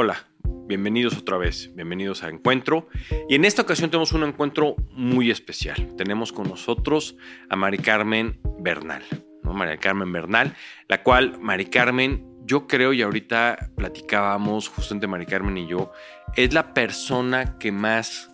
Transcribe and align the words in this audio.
Hola, 0.00 0.28
bienvenidos 0.68 1.16
otra 1.16 1.38
vez, 1.38 1.74
bienvenidos 1.74 2.22
a 2.22 2.28
Encuentro. 2.28 2.86
Y 3.28 3.34
en 3.34 3.44
esta 3.44 3.62
ocasión 3.62 3.90
tenemos 3.90 4.12
un 4.12 4.22
encuentro 4.22 4.76
muy 4.92 5.28
especial. 5.28 5.96
Tenemos 5.96 6.32
con 6.32 6.48
nosotros 6.48 7.16
a 7.50 7.56
Mari 7.56 7.78
Carmen 7.78 8.38
Bernal. 8.60 9.02
María 9.42 9.78
Carmen 9.78 10.12
Bernal, 10.12 10.54
la 10.86 11.02
cual 11.02 11.40
Mari 11.40 11.66
Carmen, 11.66 12.24
yo 12.44 12.68
creo, 12.68 12.92
y 12.92 13.02
ahorita 13.02 13.72
platicábamos 13.76 14.68
justamente 14.68 15.08
Mari 15.08 15.26
Carmen 15.26 15.58
y 15.58 15.66
yo, 15.66 15.90
es 16.36 16.54
la 16.54 16.74
persona 16.74 17.58
que 17.58 17.72
más 17.72 18.30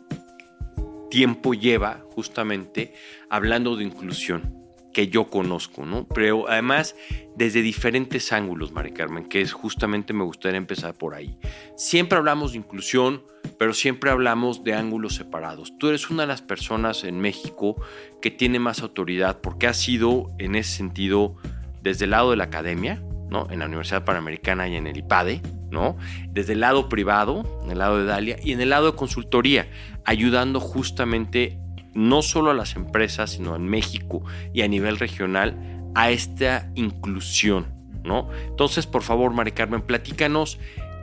tiempo 1.11 1.55
lleva 1.55 2.05
justamente 2.11 2.93
hablando 3.31 3.75
de 3.75 3.85
inclusión 3.85 4.64
que 4.95 5.09
yo 5.09 5.27
conozco, 5.27 5.85
¿no? 5.85 6.07
Pero 6.09 6.49
además 6.49 6.97
desde 7.37 7.61
diferentes 7.61 8.33
ángulos, 8.33 8.73
Mari 8.73 8.93
Carmen, 8.93 9.27
que 9.27 9.43
es 9.43 9.53
justamente 9.53 10.15
me 10.15 10.25
gustaría 10.25 10.57
empezar 10.57 10.95
por 10.95 11.15
ahí. 11.15 11.37
Siempre 11.77 12.17
hablamos 12.17 12.53
de 12.53 12.59
inclusión, 12.59 13.23
pero 13.59 13.75
siempre 13.75 14.11
hablamos 14.11 14.65
de 14.65 14.75
ángulos 14.75 15.17
separados. 15.17 15.77
Tú 15.79 15.89
eres 15.89 16.09
una 16.09 16.23
de 16.23 16.29
las 16.29 16.43
personas 16.43 17.05
en 17.05 17.21
México 17.21 17.77
que 18.23 18.31
tiene 18.31 18.59
más 18.59 18.81
autoridad 18.81 19.41
porque 19.41 19.67
has 19.67 19.77
sido 19.77 20.31
en 20.39 20.55
ese 20.55 20.77
sentido 20.77 21.37
desde 21.83 22.05
el 22.05 22.13
lado 22.13 22.31
de 22.31 22.37
la 22.37 22.45
academia, 22.45 23.03
¿no? 23.29 23.49
En 23.51 23.59
la 23.59 23.67
Universidad 23.67 24.05
Panamericana 24.05 24.69
y 24.69 24.77
en 24.77 24.87
el 24.87 24.97
IPADE, 24.97 25.43
¿no? 25.71 25.97
Desde 26.31 26.53
el 26.53 26.61
lado 26.61 26.89
privado, 26.89 27.61
en 27.65 27.73
el 27.73 27.79
lado 27.79 27.99
de 27.99 28.05
Dalia 28.05 28.37
y 28.43 28.53
en 28.53 28.61
el 28.61 28.71
lado 28.71 28.93
de 28.93 28.97
consultoría, 28.97 29.69
ayudando 30.05 30.61
justamente 30.61 31.59
no 31.95 32.23
solo 32.23 32.51
a 32.51 32.55
las 32.55 32.77
empresas, 32.77 33.33
sino 33.33 33.57
en 33.57 33.67
México 33.67 34.23
y 34.53 34.63
a 34.63 34.69
nivel 34.69 34.99
regional 34.99 35.91
a 35.95 36.11
esta 36.11 36.71
inclusión, 36.75 37.67
¿no? 38.05 38.31
Entonces, 38.47 38.87
por 38.87 39.03
favor, 39.03 39.33
Mari 39.33 39.53
Carmen, 39.53 39.83
platícanos 39.83 40.59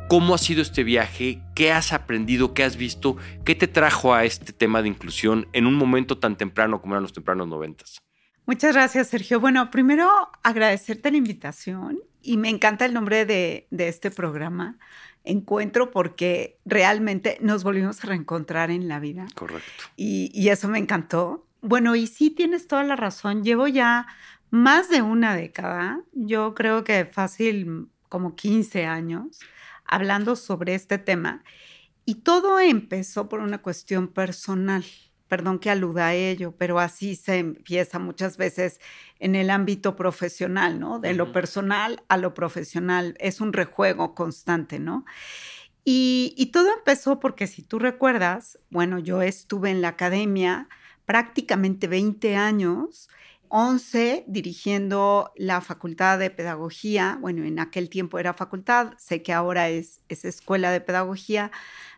cómo 0.09 0.35
ha 0.35 0.37
sido 0.37 0.61
este 0.61 0.83
viaje, 0.83 1.41
qué 1.55 1.71
has 1.71 1.93
aprendido, 1.93 2.53
qué 2.53 2.63
has 2.63 2.75
visto, 2.75 3.15
qué 3.45 3.55
te 3.55 3.67
trajo 3.67 4.13
a 4.13 4.25
este 4.25 4.51
tema 4.51 4.81
de 4.81 4.89
inclusión 4.89 5.47
en 5.53 5.65
un 5.65 5.75
momento 5.75 6.17
tan 6.17 6.35
temprano 6.35 6.81
como 6.81 6.95
eran 6.95 7.03
los 7.03 7.13
tempranos 7.13 7.47
noventas. 7.47 8.01
Muchas 8.45 8.73
gracias, 8.73 9.07
Sergio. 9.07 9.39
Bueno, 9.39 9.71
primero 9.71 10.09
agradecerte 10.43 11.11
la 11.11 11.17
invitación 11.17 11.99
y 12.21 12.35
me 12.35 12.49
encanta 12.49 12.85
el 12.85 12.93
nombre 12.93 13.25
de, 13.25 13.67
de 13.71 13.87
este 13.87 14.11
programa 14.11 14.77
encuentro 15.23 15.91
porque 15.91 16.57
realmente 16.65 17.37
nos 17.41 17.63
volvimos 17.63 18.03
a 18.03 18.07
reencontrar 18.07 18.71
en 18.71 18.87
la 18.87 18.99
vida. 18.99 19.27
Correcto. 19.35 19.83
Y, 19.95 20.49
eso 20.49 20.67
me 20.67 20.79
encantó. 20.79 21.45
Bueno, 21.61 21.95
y 21.95 22.07
sí 22.07 22.29
tienes 22.31 22.67
toda 22.67 22.83
la 22.83 22.95
razón. 22.95 23.43
Llevo 23.43 23.67
ya 23.67 24.07
más 24.49 24.89
de 24.89 25.01
una 25.01 25.35
década, 25.35 26.01
yo 26.13 26.53
creo 26.55 26.83
que 26.83 27.05
fácil 27.05 27.87
como 28.09 28.35
15 28.35 28.85
años, 28.85 29.39
hablando 29.85 30.35
sobre 30.35 30.75
este 30.75 30.97
tema. 30.97 31.43
Y 32.05 32.15
todo 32.15 32.59
empezó 32.59 33.29
por 33.29 33.39
una 33.39 33.59
cuestión 33.59 34.07
personal 34.07 34.83
perdón 35.31 35.59
que 35.59 35.69
aluda 35.69 36.07
a 36.07 36.13
ello, 36.13 36.53
pero 36.57 36.77
así 36.77 37.15
se 37.15 37.37
empieza 37.37 37.99
muchas 37.99 38.35
veces 38.35 38.81
en 39.17 39.35
el 39.35 39.49
ámbito 39.49 39.95
profesional, 39.95 40.77
¿no? 40.77 40.99
De 40.99 41.13
lo 41.13 41.31
personal 41.31 42.03
a 42.09 42.17
lo 42.17 42.33
profesional, 42.33 43.15
es 43.17 43.39
un 43.39 43.53
rejuego 43.53 44.13
constante, 44.13 44.77
¿no? 44.77 45.05
Y, 45.85 46.33
y, 46.35 46.47
todo 46.47 46.67
empezó 46.77 47.21
porque 47.21 47.47
si 47.47 47.61
tú 47.61 47.79
recuerdas, 47.79 48.59
bueno, 48.71 48.99
yo 48.99 49.21
estuve 49.21 49.69
en 49.69 49.81
la 49.81 49.87
academia 49.87 50.67
prácticamente 51.05 51.87
20 51.87 52.35
años, 52.35 53.07
11 53.51 54.23
dirigiendo 54.27 55.31
la 55.35 55.61
Facultad 55.61 56.17
de 56.17 56.29
Pedagogía, 56.29 57.17
bueno, 57.21 57.43
en 57.43 57.59
aquel 57.59 57.89
tiempo 57.89 58.17
era 58.17 58.33
facultad, 58.33 58.93
sé 58.97 59.21
que 59.21 59.33
ahora 59.33 59.69
es, 59.69 60.01
es 60.09 60.25
Escuela 60.25 60.71
de 60.71 60.81
Pedagogía, 60.81 61.51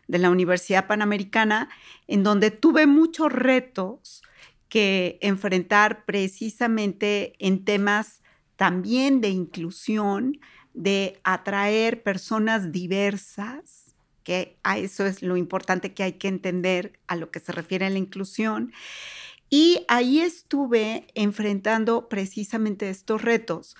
de 0.08 0.18
la 0.18 0.30
Universidad 0.30 0.86
Panamericana, 0.86 1.68
en 2.08 2.22
donde 2.24 2.50
tuve 2.50 2.86
muchos 2.86 3.32
retos 3.32 4.22
que 4.68 5.18
enfrentar 5.20 6.04
precisamente 6.04 7.34
en 7.38 7.64
temas 7.64 8.20
también 8.56 9.20
de 9.20 9.28
inclusión, 9.30 10.40
de 10.74 11.20
atraer 11.22 12.02
personas 12.02 12.72
diversas, 12.72 13.94
que 14.24 14.58
a 14.62 14.78
eso 14.78 15.06
es 15.06 15.22
lo 15.22 15.36
importante 15.36 15.94
que 15.94 16.02
hay 16.02 16.14
que 16.14 16.28
entender 16.28 16.98
a 17.06 17.14
lo 17.14 17.30
que 17.30 17.40
se 17.40 17.52
refiere 17.52 17.86
a 17.86 17.90
la 17.90 17.98
inclusión. 17.98 18.72
Y 19.56 19.84
ahí 19.86 20.18
estuve 20.18 21.06
enfrentando 21.14 22.08
precisamente 22.08 22.90
estos 22.90 23.22
retos 23.22 23.76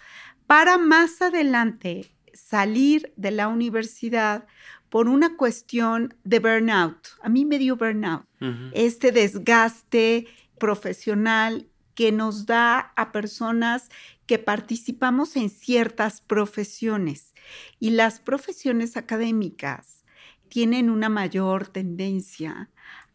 para 0.46 0.78
más 0.78 1.20
adelante 1.20 2.14
salir 2.32 3.12
de 3.16 3.32
la 3.32 3.48
universidad 3.48 4.46
por 4.88 5.08
una 5.08 5.36
cuestión 5.36 6.14
de 6.22 6.38
burnout. 6.38 7.08
A 7.24 7.28
mí 7.28 7.44
me 7.44 7.58
dio 7.58 7.74
burnout, 7.74 8.24
este 8.72 9.10
desgaste 9.10 10.28
profesional 10.60 11.66
que 11.96 12.12
nos 12.12 12.46
da 12.46 12.92
a 12.94 13.10
personas 13.10 13.88
que 14.26 14.38
participamos 14.38 15.34
en 15.34 15.50
ciertas 15.50 16.20
profesiones. 16.20 17.34
Y 17.80 17.90
las 17.90 18.20
profesiones 18.20 18.96
académicas 18.96 20.04
tienen 20.48 20.88
una 20.88 21.08
mayor 21.08 21.66
tendencia 21.66 22.70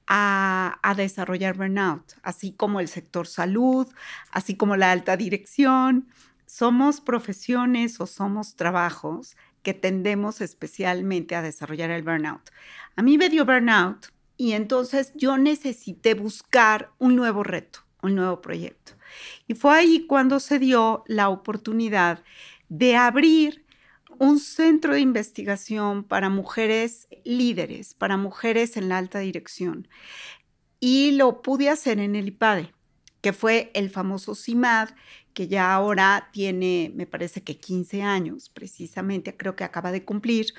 a, 0.10 0.94
desarrollar 0.98 1.56
burnout, 1.56 2.14
así 2.24 2.52
como 2.52 2.80
el 2.80 2.88
sector 2.88 3.28
salud, 3.28 3.88
así 4.32 4.58
como 4.58 4.76
la 4.76 4.92
alta 4.92 5.16
dirección. 5.16 6.08
Somos 6.48 7.00
profesiones 7.00 8.02
o 8.02 8.08
somos 8.08 8.56
trabajos 8.56 9.38
que 9.62 9.76
tendemos 9.76 10.42
especialmente 10.42 11.36
a 11.36 11.44
desarrollar 11.44 11.92
el 11.92 12.02
burnout. 12.02 12.50
A 12.96 13.04
mí 13.04 13.20
me 13.20 13.30
dio 13.30 13.46
burnout 13.46 14.08
y 14.36 14.54
entonces 14.54 15.12
yo 15.14 15.38
necesité 15.38 16.16
buscar 16.16 16.90
un 16.98 17.16
nuevo 17.16 17.44
reto, 17.44 17.80
un 18.02 18.16
nuevo 18.16 18.42
proyecto. 18.42 18.94
Y 19.48 19.54
fue 19.54 19.78
ahí 19.78 20.06
cuando 20.08 20.40
se 20.40 20.58
dio 20.58 21.04
la 21.08 21.30
oportunidad 21.30 22.24
de 22.68 22.96
abrir 22.96 23.64
un 24.20 24.38
centro 24.38 24.94
de 24.94 25.00
investigación 25.00 26.04
para 26.04 26.30
mujeres 26.30 27.08
líderes, 27.24 27.94
para 27.94 28.18
mujeres 28.18 28.78
en 28.78 28.90
la 28.90 28.98
alta 28.98 29.20
dirección. 29.20 29.88
Y 30.80 31.12
lo 31.12 31.42
pude 31.42 31.70
hacer 31.70 32.00
en 32.00 32.16
el 32.16 32.28
IPADE, 32.28 32.74
que 33.22 33.34
fue 33.34 33.72
el 33.74 33.90
famoso 33.90 34.36
CIMAD, 34.36 34.90
que 35.34 35.48
ya 35.48 35.74
ahora 35.74 36.30
tiene, 36.34 36.92
me 36.96 37.06
parece 37.06 37.44
que 37.44 37.60
15 37.60 38.02
años, 38.02 38.50
precisamente, 38.50 39.36
creo 39.36 39.56
que 39.56 39.64
acaba 39.64 39.92
de 39.92 40.04
cumplir. 40.04 40.54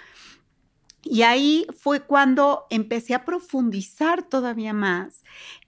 Y 1.02 1.22
ahí 1.22 1.66
fue 1.78 2.00
cuando 2.00 2.66
empecé 2.70 3.14
a 3.14 3.24
profundizar 3.24 4.22
todavía 4.22 4.72
más 4.72 5.22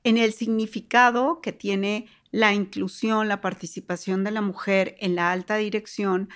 en 0.04 0.18
el 0.18 0.32
significado 0.32 1.40
que 1.40 1.52
tiene 1.52 2.06
la 2.30 2.54
inclusión, 2.54 3.28
la 3.28 3.40
participación 3.40 4.24
de 4.24 4.30
la 4.30 4.40
mujer 4.40 4.96
en 4.98 5.14
la 5.14 5.32
alta 5.32 5.56
dirección, 5.56 6.30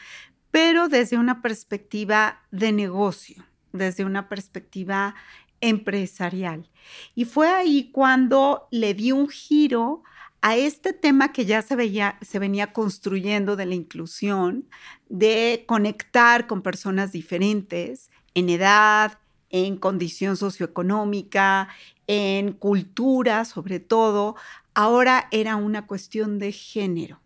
pero 0.57 0.89
desde 0.89 1.19
una 1.19 1.43
perspectiva 1.43 2.41
de 2.51 2.73
negocio, 2.73 3.45
desde 3.75 4.07
una 4.07 4.31
perspectiva 4.31 5.15
empresarial. 5.61 6.71
Y 7.15 7.27
fue 7.27 7.51
ahí 7.51 7.91
cuando 7.93 8.67
le 8.71 8.95
di 8.95 9.13
un 9.13 9.29
giro 9.29 10.03
a 10.41 10.57
este 10.57 10.95
tema 10.95 11.31
que 11.35 11.45
ya 11.45 11.61
se, 11.61 11.77
se 12.23 12.39
venía 12.39 12.73
construyendo 12.73 13.55
de 13.55 13.67
la 13.67 13.75
inclusión, 13.75 14.67
de 15.11 15.65
conectar 15.69 16.47
con 16.47 16.63
personas 16.63 17.13
diferentes 17.13 18.11
en 18.33 18.49
edad, 18.49 19.19
en 19.51 19.77
condición 19.77 20.39
socioeconómica, 20.39 21.69
en 22.07 22.53
cultura 22.53 23.45
sobre 23.45 23.79
todo, 23.79 24.37
ahora 24.73 25.29
era 25.33 25.57
una 25.57 25.87
cuestión 25.87 26.39
de 26.39 26.53
género. 26.53 27.21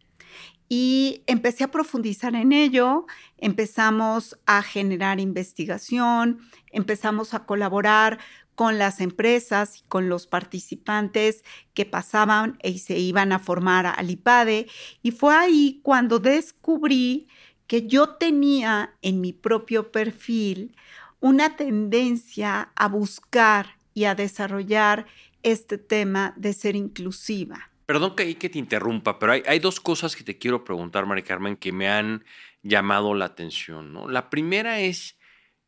Y 0.73 1.25
empecé 1.27 1.65
a 1.65 1.73
profundizar 1.73 2.37
en 2.37 2.53
ello, 2.53 3.05
empezamos 3.39 4.39
a 4.47 4.63
generar 4.63 5.19
investigación, 5.19 6.39
empezamos 6.71 7.35
a 7.35 7.45
colaborar 7.45 8.21
con 8.55 8.79
las 8.79 9.01
empresas 9.01 9.79
y 9.79 9.83
con 9.89 10.09
los 10.09 10.29
participantes 10.29 11.43
que 11.75 11.87
pasaban 11.87 12.57
y 12.63 12.79
se 12.79 12.97
iban 12.97 13.33
a 13.33 13.41
formar 13.41 13.85
al 13.85 14.11
IPADE. 14.11 14.69
Y 15.03 15.11
fue 15.11 15.35
ahí 15.35 15.81
cuando 15.83 16.21
descubrí 16.21 17.27
que 17.67 17.89
yo 17.89 18.11
tenía 18.11 18.95
en 19.03 19.21
mi 19.21 19.33
propio 19.33 19.91
perfil 19.91 20.77
una 21.19 21.57
tendencia 21.57 22.71
a 22.77 22.87
buscar 22.87 23.77
y 23.93 24.05
a 24.05 24.15
desarrollar 24.15 25.07
este 25.43 25.79
tema 25.79 26.33
de 26.37 26.53
ser 26.53 26.77
inclusiva. 26.77 27.70
Perdón 27.91 28.15
que, 28.15 28.37
que 28.37 28.49
te 28.49 28.61
interrumpa, 28.61 29.19
pero 29.19 29.33
hay, 29.33 29.43
hay, 29.49 29.59
dos 29.59 29.81
cosas 29.81 30.15
que 30.15 30.23
te 30.23 30.39
quiero 30.39 30.63
preguntar, 30.63 31.07
María 31.07 31.25
Carmen, 31.25 31.57
que 31.57 31.73
me 31.73 31.91
han 31.91 32.25
llamado 32.63 33.15
la 33.15 33.25
atención. 33.25 33.93
¿no? 33.93 34.09
La 34.09 34.31
primera 34.31 34.79
es, 34.79 35.19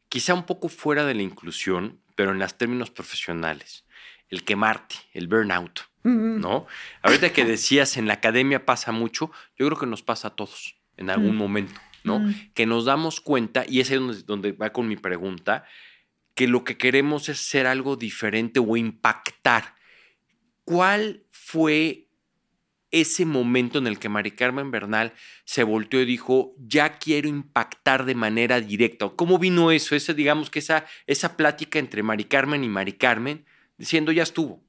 quizá 0.09 0.33
un 0.33 0.47
poco 0.47 0.69
fuera 0.69 1.05
de 1.05 1.15
la 1.15 1.23
inclusión, 1.23 1.99
pero 2.15 2.31
en 2.31 2.39
los 2.39 2.57
términos 2.57 2.93
profesionales, 2.93 3.85
el 4.29 4.45
quemarte, 4.45 4.95
el 5.15 5.27
burnout, 5.27 5.81
¿no? 6.05 6.69
Ahorita 7.03 7.33
que 7.33 7.45
decías 7.57 7.97
en 7.97 8.07
la 8.07 8.15
academia 8.15 8.65
pasa 8.65 8.93
mucho, 8.93 9.33
yo 9.59 9.67
creo 9.67 9.81
que 9.81 9.87
nos 9.87 10.05
pasa 10.05 10.29
a 10.29 10.37
todos 10.37 10.77
en 10.97 11.11
algún 11.11 11.35
momento, 11.35 11.81
¿no? 12.05 12.25
Que 12.55 12.67
nos 12.67 12.85
damos 12.85 13.21
cuenta, 13.21 13.65
y 13.67 13.81
ese 13.81 13.97
es 13.97 14.27
donde, 14.27 14.53
va 14.53 14.71
con 14.71 14.87
mi 14.87 14.95
pregunta, 14.95 15.65
que 16.37 16.47
lo 16.47 16.63
que 16.63 16.79
queremos 16.79 17.29
es 17.29 17.41
ser 17.41 17.67
algo 17.67 17.97
diferente 17.97 18.61
o 18.61 18.77
impactar. 18.77 19.75
¿Cuál 20.65 21.25
fue 21.33 22.07
ese 22.93 23.25
momento 23.25 23.79
en 23.79 23.87
el 23.87 23.99
que 23.99 24.09
Mari 24.09 24.31
Carmen 24.33 24.71
Bernal 24.71 25.15
se 25.45 25.65
volteó 25.65 26.01
y 26.01 26.05
dijo, 26.05 26.55
ya 26.59 26.99
quiero 26.99 27.29
impactar 27.29 28.05
de 28.05 28.15
manera 28.15 28.61
directa? 28.61 29.09
¿Cómo 29.17 29.39
vino 29.39 29.71
eso? 29.71 29.97
Ese, 29.97 30.15
digamos 30.15 30.51
que 30.51 30.61
esa, 30.61 30.85
esa 31.07 31.37
plática 31.37 31.79
entre 31.79 32.03
Mari 32.03 32.25
Carmen 32.25 32.63
y 32.63 32.69
Mari 32.69 32.93
Carmen, 32.93 33.45
diciendo, 33.79 34.13
ya 34.13 34.23
estuvo, 34.23 34.63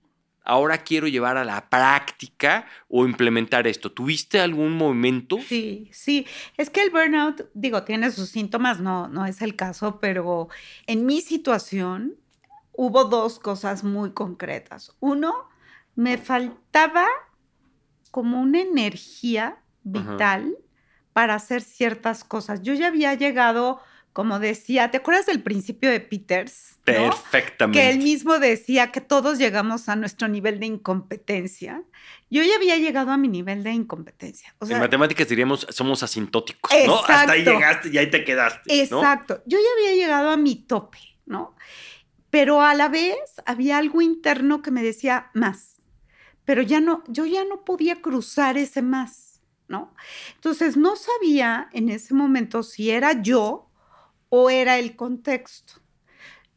ahora 0.44 0.80
quiero 0.80 1.08
llevar 1.08 1.38
a 1.38 1.46
la 1.46 1.70
práctica 1.70 2.66
o 2.88 3.06
implementar 3.06 3.68
esto. 3.68 3.92
¿Tuviste 3.92 4.40
algún 4.40 4.74
momento? 4.74 5.40
Sí, 5.48 5.90
sí. 5.92 6.26
Es 6.58 6.70
que 6.70 6.82
el 6.82 6.90
burnout, 6.90 7.50
digo, 7.54 7.84
tiene 7.84 8.12
sus 8.12 8.30
síntomas, 8.30 8.80
no, 8.80 9.08
no 9.08 9.26
es 9.26 9.42
el 9.42 9.56
caso, 9.56 10.00
pero 10.00 10.50
en 10.88 11.06
mi 11.06 11.22
situación 11.22 12.16
hubo 12.72 13.06
dos 13.06 13.40
cosas 13.40 13.84
muy 13.84 14.12
concretas. 14.12 14.96
Uno, 15.00 15.50
me 15.96 16.18
faltaba 16.18 17.06
como 18.14 18.40
una 18.40 18.62
energía 18.62 19.58
vital 19.84 20.56
para 21.14 21.34
hacer 21.34 21.64
ciertas 21.64 22.24
cosas. 22.24 22.62
Yo 22.62 22.76
ya 22.76 22.86
había 22.86 23.16
llegado 23.16 23.82
como 24.14 24.40
decía, 24.40 24.92
¿te 24.92 24.98
acuerdas 24.98 25.26
del 25.26 25.42
principio 25.42 25.90
de 25.90 26.00
Peters? 26.00 26.78
Perfectamente. 26.84 27.80
Que 27.80 27.90
él 27.90 27.98
mismo 27.98 28.38
decía 28.38 28.92
que 28.92 29.02
todos 29.02 29.40
llegamos 29.40 29.90
a 29.90 29.96
nuestro 29.96 30.28
nivel 30.28 30.60
de 30.60 30.68
incompetencia. 30.68 31.82
Yo 32.30 32.44
ya 32.44 32.56
había 32.56 32.78
llegado 32.78 33.12
a 33.12 33.18
mi 33.18 33.28
nivel 33.28 33.64
de 33.64 33.72
incompetencia. 33.72 34.54
en 34.62 34.78
matemáticas 34.78 35.28
diríamos, 35.28 35.66
somos 35.72 36.04
asintóticos, 36.04 36.72
¿no? 36.86 37.00
Hasta 37.00 37.32
ahí 37.32 37.44
llegaste 37.44 37.90
y 37.90 37.98
ahí 37.98 38.12
te 38.12 38.24
quedaste. 38.24 38.84
Exacto. 38.84 39.42
Yo 39.48 39.58
ya 39.58 39.68
había 39.80 40.00
llegado 40.00 40.30
a 40.30 40.38
mi 40.38 40.56
tope, 40.56 41.00
¿no? 41.26 41.56
Pero 42.30 42.62
a 42.62 42.76
la 42.76 42.90
vez 42.90 43.18
había 43.48 43.80
algo 43.80 44.04
interno 44.04 44.62
que 44.62 44.70
me 44.70 44.84
decía 44.84 45.32
más. 45.34 45.73
Pero 46.46 46.62
ya 46.62 46.82
no, 46.82 47.04
yo 47.08 47.26
ya 47.26 47.46
no 47.46 47.64
podía 47.64 48.02
cruzar 48.02 48.58
ese 48.58 48.82
más, 48.82 49.42
¿no? 49.68 49.94
Entonces 50.36 50.78
no 50.78 50.96
sabía 50.96 51.70
en 51.74 51.90
ese 51.90 52.14
momento 52.14 52.64
si 52.64 52.90
era 52.90 53.22
yo 53.22 53.70
o 54.30 54.50
era 54.50 54.80
el 54.80 54.96
contexto. 54.96 55.82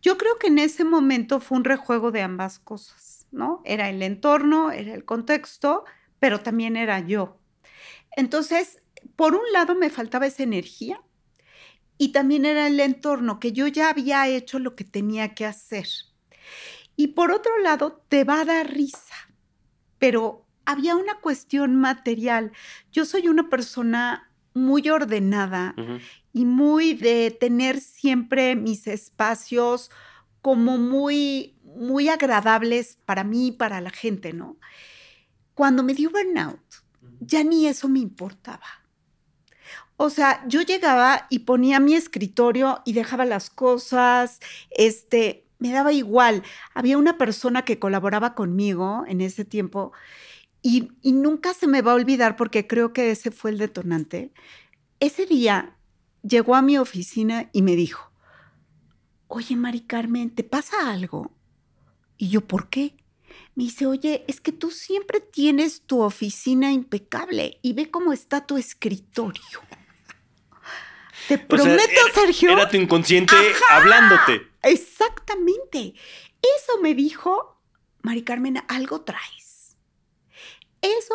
Yo 0.02 0.18
creo 0.18 0.38
que 0.38 0.48
en 0.48 0.58
ese 0.58 0.84
momento 0.84 1.40
fue 1.40 1.58
un 1.58 1.64
rejuego 1.64 2.10
de 2.10 2.22
ambas 2.22 2.58
cosas, 2.58 3.26
¿no? 3.30 3.62
Era 3.64 3.90
el 3.90 4.02
entorno, 4.02 4.70
era 4.70 4.94
el 4.94 5.04
contexto, 5.04 5.84
pero 6.18 6.40
también 6.40 6.76
era 6.76 7.00
yo. 7.00 7.38
Entonces, 8.16 8.82
por 9.16 9.34
un 9.34 9.52
lado 9.52 9.74
me 9.74 9.90
faltaba 9.90 10.26
esa 10.26 10.42
energía 10.42 11.02
y 11.98 12.12
también 12.12 12.44
era 12.44 12.66
el 12.66 12.78
entorno, 12.80 13.40
que 13.40 13.52
yo 13.52 13.66
ya 13.66 13.90
había 13.90 14.28
hecho 14.28 14.58
lo 14.58 14.74
que 14.76 14.84
tenía 14.84 15.34
que 15.34 15.46
hacer. 15.46 15.86
Y 16.96 17.08
por 17.08 17.30
otro 17.32 17.58
lado, 17.58 18.02
te 18.08 18.24
va 18.24 18.40
a 18.40 18.44
dar 18.44 18.70
risa, 18.70 19.14
pero 19.98 20.44
había 20.64 20.96
una 20.96 21.14
cuestión 21.20 21.76
material. 21.76 22.52
Yo 22.92 23.04
soy 23.04 23.28
una 23.28 23.48
persona 23.48 24.30
muy 24.54 24.88
ordenada 24.88 25.74
y 26.32 26.44
muy 26.44 26.94
de 26.94 27.30
tener 27.30 27.80
siempre 27.80 28.56
mis 28.56 28.86
espacios 28.86 29.90
como 30.42 30.78
muy, 30.78 31.56
muy 31.62 32.08
agradables 32.08 32.98
para 33.04 33.24
mí 33.24 33.48
y 33.48 33.52
para 33.52 33.80
la 33.80 33.90
gente, 33.90 34.32
¿no? 34.32 34.56
Cuando 35.54 35.82
me 35.82 35.94
dio 35.94 36.10
burnout, 36.10 36.60
ya 37.20 37.42
ni 37.44 37.66
eso 37.66 37.88
me 37.88 38.00
importaba. 38.00 38.66
O 39.96 40.10
sea, 40.10 40.44
yo 40.46 40.60
llegaba 40.60 41.26
y 41.30 41.40
ponía 41.40 41.80
mi 41.80 41.94
escritorio 41.94 42.82
y 42.84 42.92
dejaba 42.92 43.24
las 43.24 43.48
cosas, 43.48 44.40
este, 44.70 45.45
me 45.58 45.72
daba 45.72 45.92
igual. 45.92 46.42
Había 46.74 46.98
una 46.98 47.18
persona 47.18 47.64
que 47.64 47.78
colaboraba 47.78 48.34
conmigo 48.34 49.04
en 49.06 49.20
ese 49.20 49.44
tiempo 49.44 49.92
y, 50.62 50.90
nunca 51.04 51.54
se 51.54 51.68
me 51.68 51.80
va 51.80 51.92
a 51.92 51.94
olvidar 51.94 52.34
porque 52.34 52.66
creo 52.66 52.92
que 52.92 53.12
ese 53.12 53.30
fue 53.30 53.52
el 53.52 53.58
detonante. 53.58 54.32
Ese 54.98 55.24
día 55.24 55.76
llegó 56.22 56.56
a 56.56 56.62
mi 56.62 56.76
oficina 56.76 57.50
y 57.52 57.62
me 57.62 57.76
dijo, 57.76 58.10
oye, 59.28 59.54
Mari 59.54 59.82
Carmen, 59.82 60.30
¿te 60.30 60.42
pasa 60.42 60.90
algo? 60.90 61.30
Y 62.16 62.30
yo, 62.30 62.40
¿por 62.40 62.68
qué? 62.68 62.96
Me 63.54 63.64
dice, 63.64 63.86
oye, 63.86 64.24
es 64.26 64.40
que 64.40 64.50
tú 64.50 64.72
siempre 64.72 65.20
tienes 65.20 65.82
tu 65.82 66.00
oficina 66.00 66.72
impecable 66.72 67.60
y 67.62 67.72
ve 67.72 67.88
cómo 67.88 68.12
está 68.12 68.44
tu 68.44 68.56
escritorio. 68.56 69.60
Te 71.28 71.38
prometo, 71.38 72.00
Sergio. 72.14 72.50
Era 72.50 72.68
tu 72.68 72.76
inconsciente 72.76 73.34
hablándote. 73.70 74.42
Exactamente. 74.62 75.94
Eso 76.40 76.80
me 76.80 76.94
dijo, 76.94 77.60
Mari 78.02 78.22
Carmen, 78.22 78.62
algo 78.68 79.02
traes. 79.02 79.76
Eso, 80.80 81.14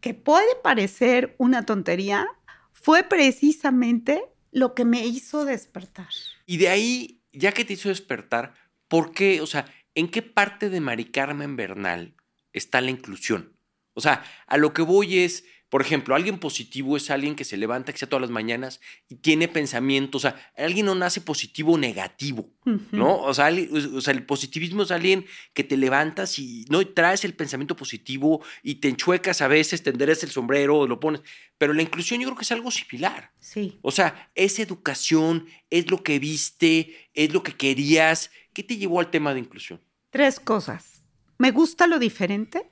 que 0.00 0.14
puede 0.14 0.56
parecer 0.62 1.34
una 1.38 1.64
tontería, 1.64 2.28
fue 2.72 3.04
precisamente 3.04 4.24
lo 4.50 4.74
que 4.74 4.84
me 4.84 5.06
hizo 5.06 5.44
despertar. 5.44 6.08
Y 6.46 6.56
de 6.58 6.68
ahí, 6.68 7.22
ya 7.32 7.52
que 7.52 7.64
te 7.64 7.74
hizo 7.74 7.88
despertar, 7.88 8.54
¿por 8.88 9.12
qué? 9.12 9.40
O 9.40 9.46
sea, 9.46 9.66
¿en 9.94 10.10
qué 10.10 10.22
parte 10.22 10.70
de 10.70 10.80
Mari 10.80 11.06
Carmen 11.06 11.56
Bernal 11.56 12.14
está 12.52 12.80
la 12.80 12.90
inclusión? 12.90 13.56
O 13.94 14.00
sea, 14.00 14.24
a 14.46 14.56
lo 14.56 14.72
que 14.72 14.82
voy 14.82 15.20
es, 15.20 15.44
por 15.74 15.82
ejemplo, 15.82 16.14
alguien 16.14 16.38
positivo 16.38 16.96
es 16.96 17.10
alguien 17.10 17.34
que 17.34 17.42
se 17.42 17.56
levanta 17.56 17.90
que 17.90 17.98
sea 17.98 18.08
todas 18.08 18.20
las 18.20 18.30
mañanas 18.30 18.80
y 19.08 19.16
tiene 19.16 19.48
pensamientos. 19.48 20.24
O 20.24 20.28
sea, 20.28 20.52
alguien 20.56 20.86
no 20.86 20.94
nace 20.94 21.20
positivo 21.20 21.72
o 21.72 21.78
negativo, 21.78 22.48
¿no? 22.92 23.20
O 23.22 23.34
sea, 23.34 23.48
el 23.48 24.24
positivismo 24.24 24.84
es 24.84 24.92
alguien 24.92 25.26
que 25.52 25.64
te 25.64 25.76
levantas 25.76 26.38
y 26.38 26.64
no 26.68 26.86
traes 26.86 27.24
el 27.24 27.34
pensamiento 27.34 27.74
positivo 27.74 28.40
y 28.62 28.76
te 28.76 28.88
enchuecas 28.88 29.40
a 29.40 29.48
veces, 29.48 29.82
te 29.82 29.90
el 29.90 30.30
sombrero, 30.30 30.86
lo 30.86 31.00
pones. 31.00 31.22
Pero 31.58 31.72
la 31.72 31.82
inclusión 31.82 32.20
yo 32.20 32.28
creo 32.28 32.36
que 32.36 32.44
es 32.44 32.52
algo 32.52 32.70
similar. 32.70 33.32
Sí. 33.40 33.76
O 33.82 33.90
sea, 33.90 34.30
es 34.36 34.60
educación, 34.60 35.48
es 35.70 35.90
lo 35.90 36.04
que 36.04 36.20
viste, 36.20 37.10
es 37.14 37.32
lo 37.32 37.42
que 37.42 37.56
querías. 37.56 38.30
¿Qué 38.52 38.62
te 38.62 38.76
llevó 38.76 39.00
al 39.00 39.10
tema 39.10 39.34
de 39.34 39.40
inclusión? 39.40 39.80
Tres 40.10 40.38
cosas. 40.38 41.02
Me 41.36 41.50
gusta 41.50 41.88
lo 41.88 41.98
diferente 41.98 42.70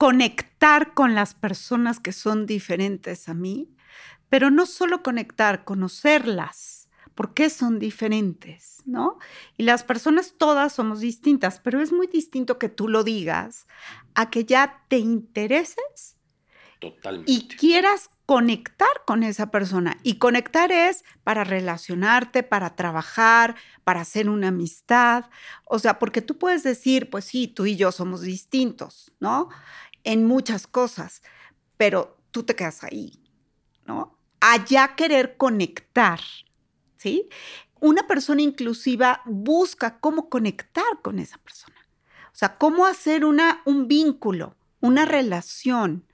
conectar 0.00 0.94
con 0.94 1.14
las 1.14 1.34
personas 1.34 2.00
que 2.00 2.12
son 2.12 2.46
diferentes 2.46 3.28
a 3.28 3.34
mí, 3.34 3.68
pero 4.30 4.50
no 4.50 4.64
solo 4.64 5.02
conectar, 5.02 5.62
conocerlas, 5.64 6.88
por 7.14 7.34
qué 7.34 7.50
son 7.50 7.78
diferentes, 7.78 8.78
¿no? 8.86 9.18
Y 9.58 9.64
las 9.64 9.84
personas 9.84 10.36
todas 10.38 10.72
somos 10.72 11.00
distintas, 11.00 11.60
pero 11.60 11.82
es 11.82 11.92
muy 11.92 12.06
distinto 12.06 12.58
que 12.58 12.70
tú 12.70 12.88
lo 12.88 13.04
digas 13.04 13.66
a 14.14 14.30
que 14.30 14.46
ya 14.46 14.84
te 14.88 14.96
intereses 14.96 16.16
Totalmente. 16.78 17.30
y 17.30 17.48
quieras 17.48 18.08
conectar 18.24 19.02
con 19.06 19.24
esa 19.24 19.50
persona. 19.50 19.98
Y 20.04 20.18
conectar 20.18 20.70
es 20.70 21.04
para 21.24 21.42
relacionarte, 21.42 22.44
para 22.44 22.76
trabajar, 22.76 23.56
para 23.82 24.02
hacer 24.02 24.30
una 24.30 24.48
amistad. 24.48 25.24
O 25.64 25.80
sea, 25.80 25.98
porque 25.98 26.22
tú 26.22 26.38
puedes 26.38 26.62
decir, 26.62 27.10
pues 27.10 27.24
sí, 27.24 27.48
tú 27.48 27.66
y 27.66 27.74
yo 27.74 27.90
somos 27.90 28.20
distintos, 28.20 29.12
¿no? 29.18 29.48
En 30.04 30.24
muchas 30.26 30.66
cosas, 30.66 31.22
pero 31.76 32.16
tú 32.30 32.42
te 32.42 32.54
quedas 32.54 32.84
ahí, 32.84 33.20
¿no? 33.86 34.18
Allá 34.40 34.94
querer 34.96 35.36
conectar, 35.36 36.20
¿sí? 36.96 37.28
Una 37.80 38.06
persona 38.06 38.42
inclusiva 38.42 39.22
busca 39.24 39.98
cómo 40.00 40.28
conectar 40.28 41.00
con 41.02 41.18
esa 41.18 41.38
persona. 41.38 41.76
O 42.26 42.36
sea, 42.40 42.56
cómo 42.58 42.86
hacer 42.86 43.24
una, 43.24 43.62
un 43.64 43.88
vínculo, 43.88 44.54
una 44.80 45.04
relación, 45.04 46.06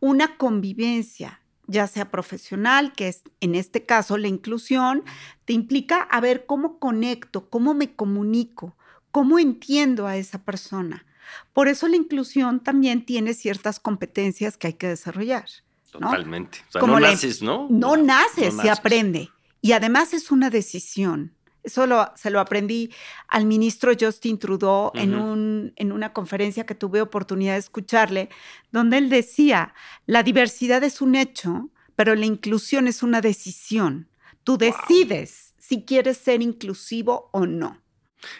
una 0.00 0.36
convivencia, 0.36 1.42
ya 1.66 1.86
sea 1.86 2.10
profesional, 2.10 2.92
que 2.92 3.08
es 3.08 3.22
en 3.40 3.54
este 3.54 3.84
caso 3.86 4.18
la 4.18 4.28
inclusión, 4.28 5.04
te 5.44 5.52
implica 5.52 6.02
a 6.02 6.20
ver 6.20 6.46
cómo 6.46 6.78
conecto, 6.78 7.48
cómo 7.48 7.74
me 7.74 7.94
comunico, 7.94 8.76
cómo 9.12 9.38
entiendo 9.38 10.06
a 10.06 10.16
esa 10.16 10.44
persona. 10.44 11.06
Por 11.52 11.68
eso 11.68 11.88
la 11.88 11.96
inclusión 11.96 12.60
también 12.60 13.04
tiene 13.04 13.34
ciertas 13.34 13.80
competencias 13.80 14.56
que 14.56 14.68
hay 14.68 14.72
que 14.74 14.88
desarrollar. 14.88 15.46
Totalmente. 15.90 16.58
O 16.68 16.72
sea, 16.72 16.82
no 16.82 17.00
naces, 17.00 17.42
¿no? 17.42 17.66
No, 17.70 17.96
naces, 17.96 18.54
se 18.54 18.70
aprende. 18.70 19.30
Y 19.60 19.72
además 19.72 20.14
es 20.14 20.30
una 20.30 20.50
decisión. 20.50 21.34
Eso 21.62 21.86
se 22.16 22.30
lo 22.30 22.40
aprendí 22.40 22.90
al 23.28 23.44
ministro 23.44 23.92
Justin 23.98 24.38
Trudeau 24.38 24.92
en, 24.94 25.14
un, 25.14 25.72
en 25.76 25.92
una 25.92 26.12
conferencia 26.12 26.64
que 26.64 26.74
tuve 26.74 27.02
oportunidad 27.02 27.52
de 27.52 27.58
escucharle, 27.58 28.30
donde 28.72 28.96
él 28.96 29.10
decía, 29.10 29.74
la 30.06 30.22
diversidad 30.22 30.82
es 30.84 31.02
un 31.02 31.16
hecho, 31.16 31.68
pero 31.96 32.14
la 32.14 32.24
inclusión 32.24 32.88
es 32.88 33.02
una 33.02 33.20
decisión. 33.20 34.08
Tú 34.42 34.56
decides 34.56 35.54
si 35.58 35.84
quieres 35.84 36.16
ser 36.16 36.40
inclusivo 36.40 37.28
o 37.32 37.46
no. 37.46 37.78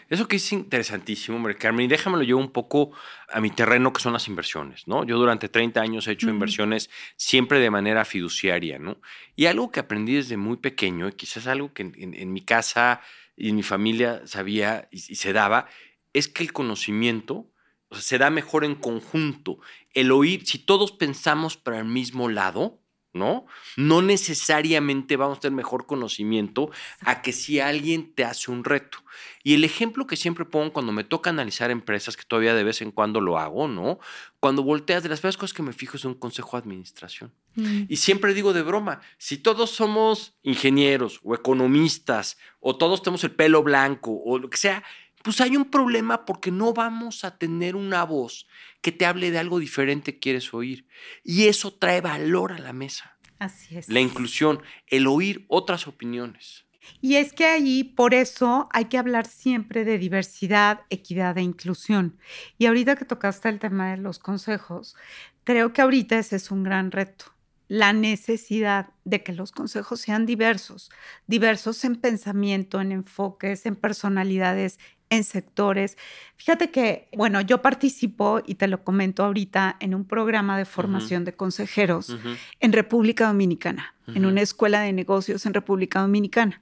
Eso 0.09 0.27
que 0.27 0.35
es 0.35 0.51
interesantísimo, 0.51 1.39
María 1.39 1.57
Carmen, 1.57 1.85
y 1.85 1.87
déjamelo 1.87 2.23
yo 2.23 2.37
un 2.37 2.51
poco 2.51 2.91
a 3.29 3.41
mi 3.41 3.49
terreno, 3.49 3.93
que 3.93 4.01
son 4.01 4.13
las 4.13 4.27
inversiones, 4.27 4.87
¿no? 4.87 5.03
Yo 5.03 5.17
durante 5.17 5.49
30 5.49 5.81
años 5.81 6.07
he 6.07 6.11
hecho 6.11 6.29
inversiones 6.29 6.89
siempre 7.15 7.59
de 7.59 7.71
manera 7.71 8.05
fiduciaria, 8.05 8.79
¿no? 8.79 8.99
Y 9.35 9.45
algo 9.45 9.71
que 9.71 9.79
aprendí 9.79 10.15
desde 10.15 10.37
muy 10.37 10.57
pequeño, 10.57 11.07
y 11.07 11.13
quizás 11.13 11.47
algo 11.47 11.73
que 11.73 11.91
en, 11.95 12.33
mi 12.33 12.41
casa 12.41 13.01
y 13.35 13.53
mi 13.53 13.63
familia 13.63 14.21
sabía 14.25 14.87
y, 14.91 14.99
se 14.99 15.33
daba, 15.33 15.67
es 16.13 16.27
que 16.27 16.43
el 16.43 16.53
conocimiento 16.53 17.51
se 17.91 18.17
da 18.17 18.29
mejor 18.29 18.63
en 18.63 18.75
conjunto. 18.75 19.59
El 19.93 20.11
oír, 20.11 20.45
si 20.45 20.59
todos 20.59 20.91
pensamos 20.91 21.57
para 21.57 21.79
el 21.79 21.85
mismo 21.85 22.29
lado, 22.29 22.80
¿no? 23.13 23.45
No 23.77 24.01
necesariamente 24.01 25.17
vamos 25.17 25.37
a 25.37 25.41
tener 25.41 25.55
mejor 25.55 25.85
conocimiento 25.85 26.71
a 27.01 27.21
que 27.21 27.33
si 27.33 27.59
alguien 27.59 28.13
te 28.13 28.23
hace 28.23 28.51
un 28.51 28.63
reto. 28.63 28.99
Y 29.43 29.53
el 29.53 29.63
ejemplo 29.63 30.07
que 30.07 30.15
siempre 30.15 30.45
pongo 30.45 30.73
cuando 30.73 30.91
me 30.91 31.03
toca 31.03 31.29
analizar 31.29 31.71
empresas, 31.71 32.15
que 32.15 32.23
todavía 32.23 32.53
de 32.53 32.63
vez 32.63 32.81
en 32.81 32.91
cuando 32.91 33.21
lo 33.21 33.37
hago, 33.37 33.67
¿no? 33.67 33.99
Cuando 34.39 34.63
volteas, 34.63 35.03
de 35.03 35.09
las 35.09 35.19
primeras 35.19 35.37
cosas 35.37 35.53
que 35.53 35.63
me 35.63 35.73
fijo 35.73 35.97
es 35.97 36.05
un 36.05 36.13
consejo 36.13 36.57
de 36.57 36.61
administración. 36.61 37.33
Mm. 37.55 37.83
Y 37.89 37.97
siempre 37.97 38.33
digo 38.33 38.53
de 38.53 38.61
broma, 38.61 39.01
si 39.17 39.37
todos 39.37 39.71
somos 39.71 40.35
ingenieros 40.43 41.19
o 41.23 41.35
economistas, 41.35 42.37
o 42.59 42.77
todos 42.77 43.01
tenemos 43.01 43.23
el 43.23 43.31
pelo 43.31 43.63
blanco, 43.63 44.19
o 44.23 44.39
lo 44.39 44.49
que 44.49 44.57
sea, 44.57 44.83
pues 45.23 45.41
hay 45.41 45.55
un 45.57 45.65
problema 45.65 46.25
porque 46.25 46.51
no 46.51 46.73
vamos 46.73 47.23
a 47.23 47.37
tener 47.37 47.75
una 47.75 48.03
voz 48.03 48.47
que 48.81 48.91
te 48.91 49.05
hable 49.05 49.31
de 49.31 49.39
algo 49.39 49.59
diferente 49.59 50.13
que 50.13 50.19
quieres 50.19 50.53
oír. 50.53 50.87
Y 51.23 51.47
eso 51.47 51.73
trae 51.73 52.01
valor 52.01 52.51
a 52.51 52.59
la 52.59 52.73
mesa. 52.73 53.17
Así 53.39 53.77
es. 53.77 53.89
La 53.89 53.99
inclusión, 53.99 54.61
el 54.87 55.07
oír 55.07 55.45
otras 55.47 55.87
opiniones. 55.87 56.65
Y 56.99 57.15
es 57.15 57.33
que 57.33 57.45
ahí, 57.45 57.83
por 57.83 58.13
eso, 58.13 58.67
hay 58.71 58.85
que 58.85 58.97
hablar 58.97 59.25
siempre 59.27 59.85
de 59.85 59.97
diversidad, 59.97 60.81
equidad 60.89 61.37
e 61.37 61.41
inclusión. 61.41 62.17
Y 62.57 62.65
ahorita 62.65 62.95
que 62.95 63.05
tocaste 63.05 63.49
el 63.49 63.59
tema 63.59 63.91
de 63.91 63.97
los 63.97 64.19
consejos, 64.19 64.95
creo 65.43 65.73
que 65.73 65.81
ahorita 65.81 66.17
ese 66.17 66.35
es 66.35 66.51
un 66.51 66.63
gran 66.63 66.91
reto. 66.91 67.25
La 67.71 67.93
necesidad 67.93 68.89
de 69.05 69.23
que 69.23 69.31
los 69.31 69.53
consejos 69.53 70.01
sean 70.01 70.25
diversos, 70.25 70.91
diversos 71.25 71.85
en 71.85 71.95
pensamiento, 71.95 72.81
en 72.81 72.91
enfoques, 72.91 73.65
en 73.65 73.77
personalidades, 73.77 74.77
en 75.09 75.23
sectores. 75.23 75.97
Fíjate 76.35 76.69
que, 76.69 77.07
bueno, 77.15 77.39
yo 77.39 77.61
participo, 77.61 78.41
y 78.45 78.55
te 78.55 78.67
lo 78.67 78.83
comento 78.83 79.23
ahorita, 79.23 79.77
en 79.79 79.95
un 79.95 80.03
programa 80.03 80.57
de 80.57 80.65
formación 80.65 81.23
de 81.23 81.33
consejeros 81.33 82.13
en 82.59 82.73
República 82.73 83.27
Dominicana, 83.27 83.95
en 84.07 84.25
una 84.25 84.41
escuela 84.41 84.81
de 84.81 84.91
negocios 84.91 85.45
en 85.45 85.53
República 85.53 86.01
Dominicana. 86.01 86.61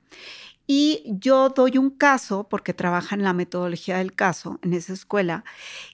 Y 0.71 1.01
yo 1.07 1.49
doy 1.49 1.79
un 1.79 1.89
caso, 1.89 2.47
porque 2.47 2.75
trabaja 2.75 3.15
en 3.15 3.23
la 3.23 3.33
metodología 3.33 3.97
del 3.97 4.13
caso 4.13 4.59
en 4.61 4.73
esa 4.73 4.93
escuela, 4.93 5.43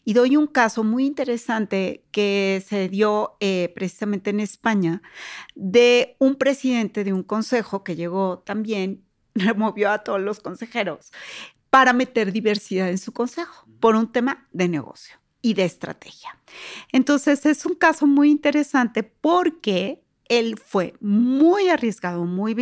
y 0.04 0.12
doy 0.12 0.36
un 0.36 0.48
caso 0.48 0.84
muy 0.84 1.06
interesante 1.06 2.04
que 2.12 2.62
se 2.68 2.90
dio 2.90 3.38
eh, 3.40 3.72
precisamente 3.74 4.32
en 4.32 4.42
España 4.42 5.02
de 5.56 6.18
un 6.20 6.36
presidente 6.36 7.06
de 7.06 7.14
un 7.14 7.24
consejo 7.24 7.86
que 7.86 7.96
llegó 7.96 8.40
también 8.40 9.06
removió 9.34 9.92
a 9.92 10.00
todos 10.00 10.20
los 10.20 10.42
consejeros 10.42 11.14
para 11.70 11.94
meter 11.94 12.34
diversidad 12.34 12.90
en 12.90 12.98
su 12.98 13.14
consejo 13.14 13.66
por 13.80 13.96
un 13.96 14.12
tema 14.12 14.46
de 14.52 14.68
negocio 14.68 15.16
y 15.42 15.54
de 15.54 15.64
estrategia. 15.64 16.38
Entonces 16.92 17.46
es 17.46 17.66
un 17.66 17.76
caso 17.76 18.08
muy 18.08 18.30
interesante 18.30 19.04
porque 19.04 20.05
él 20.28 20.58
fue 20.58 20.94
muy 21.00 21.70
arriesgado, 21.70 22.26
muy, 22.26 22.54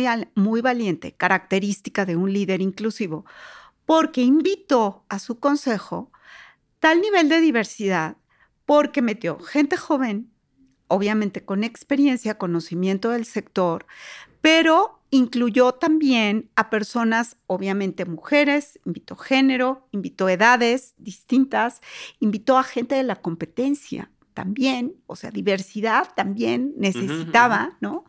valiente, 0.62 1.12
característica 1.12 2.04
de 2.04 2.16
un 2.16 2.32
líder 2.32 2.60
inclusivo, 2.60 3.24
porque 3.86 4.22
invitó 4.22 5.04
a 5.08 5.18
su 5.18 5.38
consejo 5.38 6.10
tal 6.78 7.00
nivel 7.00 7.28
de 7.28 7.40
diversidad, 7.40 8.16
porque 8.66 9.02
metió 9.02 9.38
gente 9.38 9.76
joven, 9.76 10.30
obviamente 10.88 11.44
con 11.44 11.64
experiencia, 11.64 12.38
conocimiento 12.38 13.10
del 13.10 13.24
sector, 13.24 13.86
pero 14.40 15.00
incluyó 15.10 15.72
también 15.72 16.50
a 16.56 16.70
personas, 16.70 17.36
obviamente 17.46 18.04
mujeres, 18.04 18.80
invitó 18.84 19.16
género, 19.16 19.88
invitó 19.92 20.28
edades 20.28 20.94
distintas, 20.98 21.80
invitó 22.20 22.58
a 22.58 22.64
gente 22.64 22.94
de 22.96 23.04
la 23.04 23.16
competencia 23.16 24.10
también, 24.34 24.96
o 25.06 25.16
sea, 25.16 25.30
diversidad 25.30 26.12
también 26.14 26.74
necesitaba, 26.76 27.78
¿no? 27.80 28.04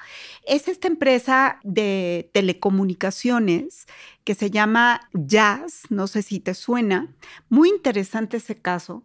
Es 0.46 0.68
esta 0.68 0.88
empresa 0.88 1.60
de 1.64 2.30
telecomunicaciones 2.34 3.86
que 4.24 4.34
se 4.34 4.50
llama 4.50 5.08
Jazz, 5.14 5.84
no 5.90 6.08
sé 6.08 6.24
si 6.24 6.40
te 6.40 6.56
suena, 6.56 7.14
muy 7.48 7.70
interesante 7.70 8.38
ese 8.38 8.60
caso. 8.60 9.04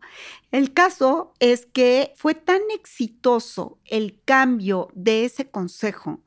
El 0.51 0.73
caso 0.73 1.35
es 1.39 1.67
que 1.67 2.15
fue 2.17 2.35
tan 2.35 2.63
exitoso 2.75 3.79
el 3.85 4.19
cambio 4.25 4.89
de 4.95 5.27
ese 5.27 5.51
consejo 5.51 6.21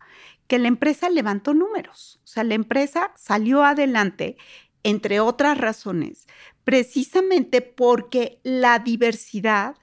que 0.47 0.59
la 0.59 0.67
empresa 0.67 1.09
levantó 1.09 1.55
números. 1.55 2.19
O 2.23 2.27
sea, 2.27 2.43
la 2.43 2.53
empresa 2.53 3.11
salió 3.15 3.63
adelante, 3.63 4.37
entre 4.83 5.19
otras 5.19 5.57
razones, 5.57 6.27
precisamente 6.63 7.61
porque 7.61 8.39
la 8.43 8.79
diversidad, 8.79 9.75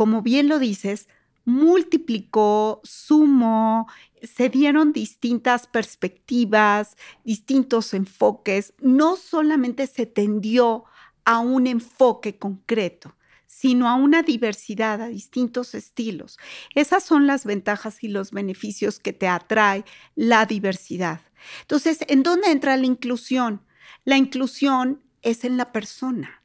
como 0.00 0.22
bien 0.22 0.48
lo 0.48 0.58
dices, 0.58 1.10
multiplicó, 1.44 2.80
sumó, 2.84 3.86
se 4.22 4.48
dieron 4.48 4.94
distintas 4.94 5.66
perspectivas, 5.66 6.96
distintos 7.22 7.92
enfoques, 7.92 8.72
no 8.80 9.16
solamente 9.16 9.86
se 9.86 10.06
tendió 10.06 10.84
a 11.26 11.40
un 11.40 11.66
enfoque 11.66 12.38
concreto, 12.38 13.14
sino 13.46 13.90
a 13.90 13.94
una 13.94 14.22
diversidad, 14.22 15.02
a 15.02 15.08
distintos 15.08 15.74
estilos. 15.74 16.38
Esas 16.74 17.04
son 17.04 17.26
las 17.26 17.44
ventajas 17.44 18.02
y 18.02 18.08
los 18.08 18.30
beneficios 18.30 19.00
que 19.00 19.12
te 19.12 19.28
atrae 19.28 19.84
la 20.14 20.46
diversidad. 20.46 21.20
Entonces, 21.60 21.98
¿en 22.08 22.22
dónde 22.22 22.50
entra 22.50 22.78
la 22.78 22.86
inclusión? 22.86 23.60
La 24.06 24.16
inclusión 24.16 25.02
es 25.20 25.44
en 25.44 25.58
la 25.58 25.72
persona. 25.72 26.42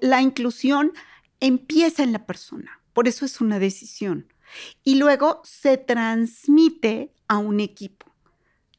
La 0.00 0.20
inclusión 0.20 0.92
empieza 1.46 2.02
en 2.02 2.12
la 2.12 2.24
persona, 2.26 2.80
por 2.94 3.06
eso 3.06 3.24
es 3.26 3.40
una 3.40 3.58
decisión. 3.58 4.32
Y 4.82 4.96
luego 4.96 5.42
se 5.44 5.76
transmite 5.76 7.12
a 7.28 7.38
un 7.38 7.60
equipo 7.60 8.06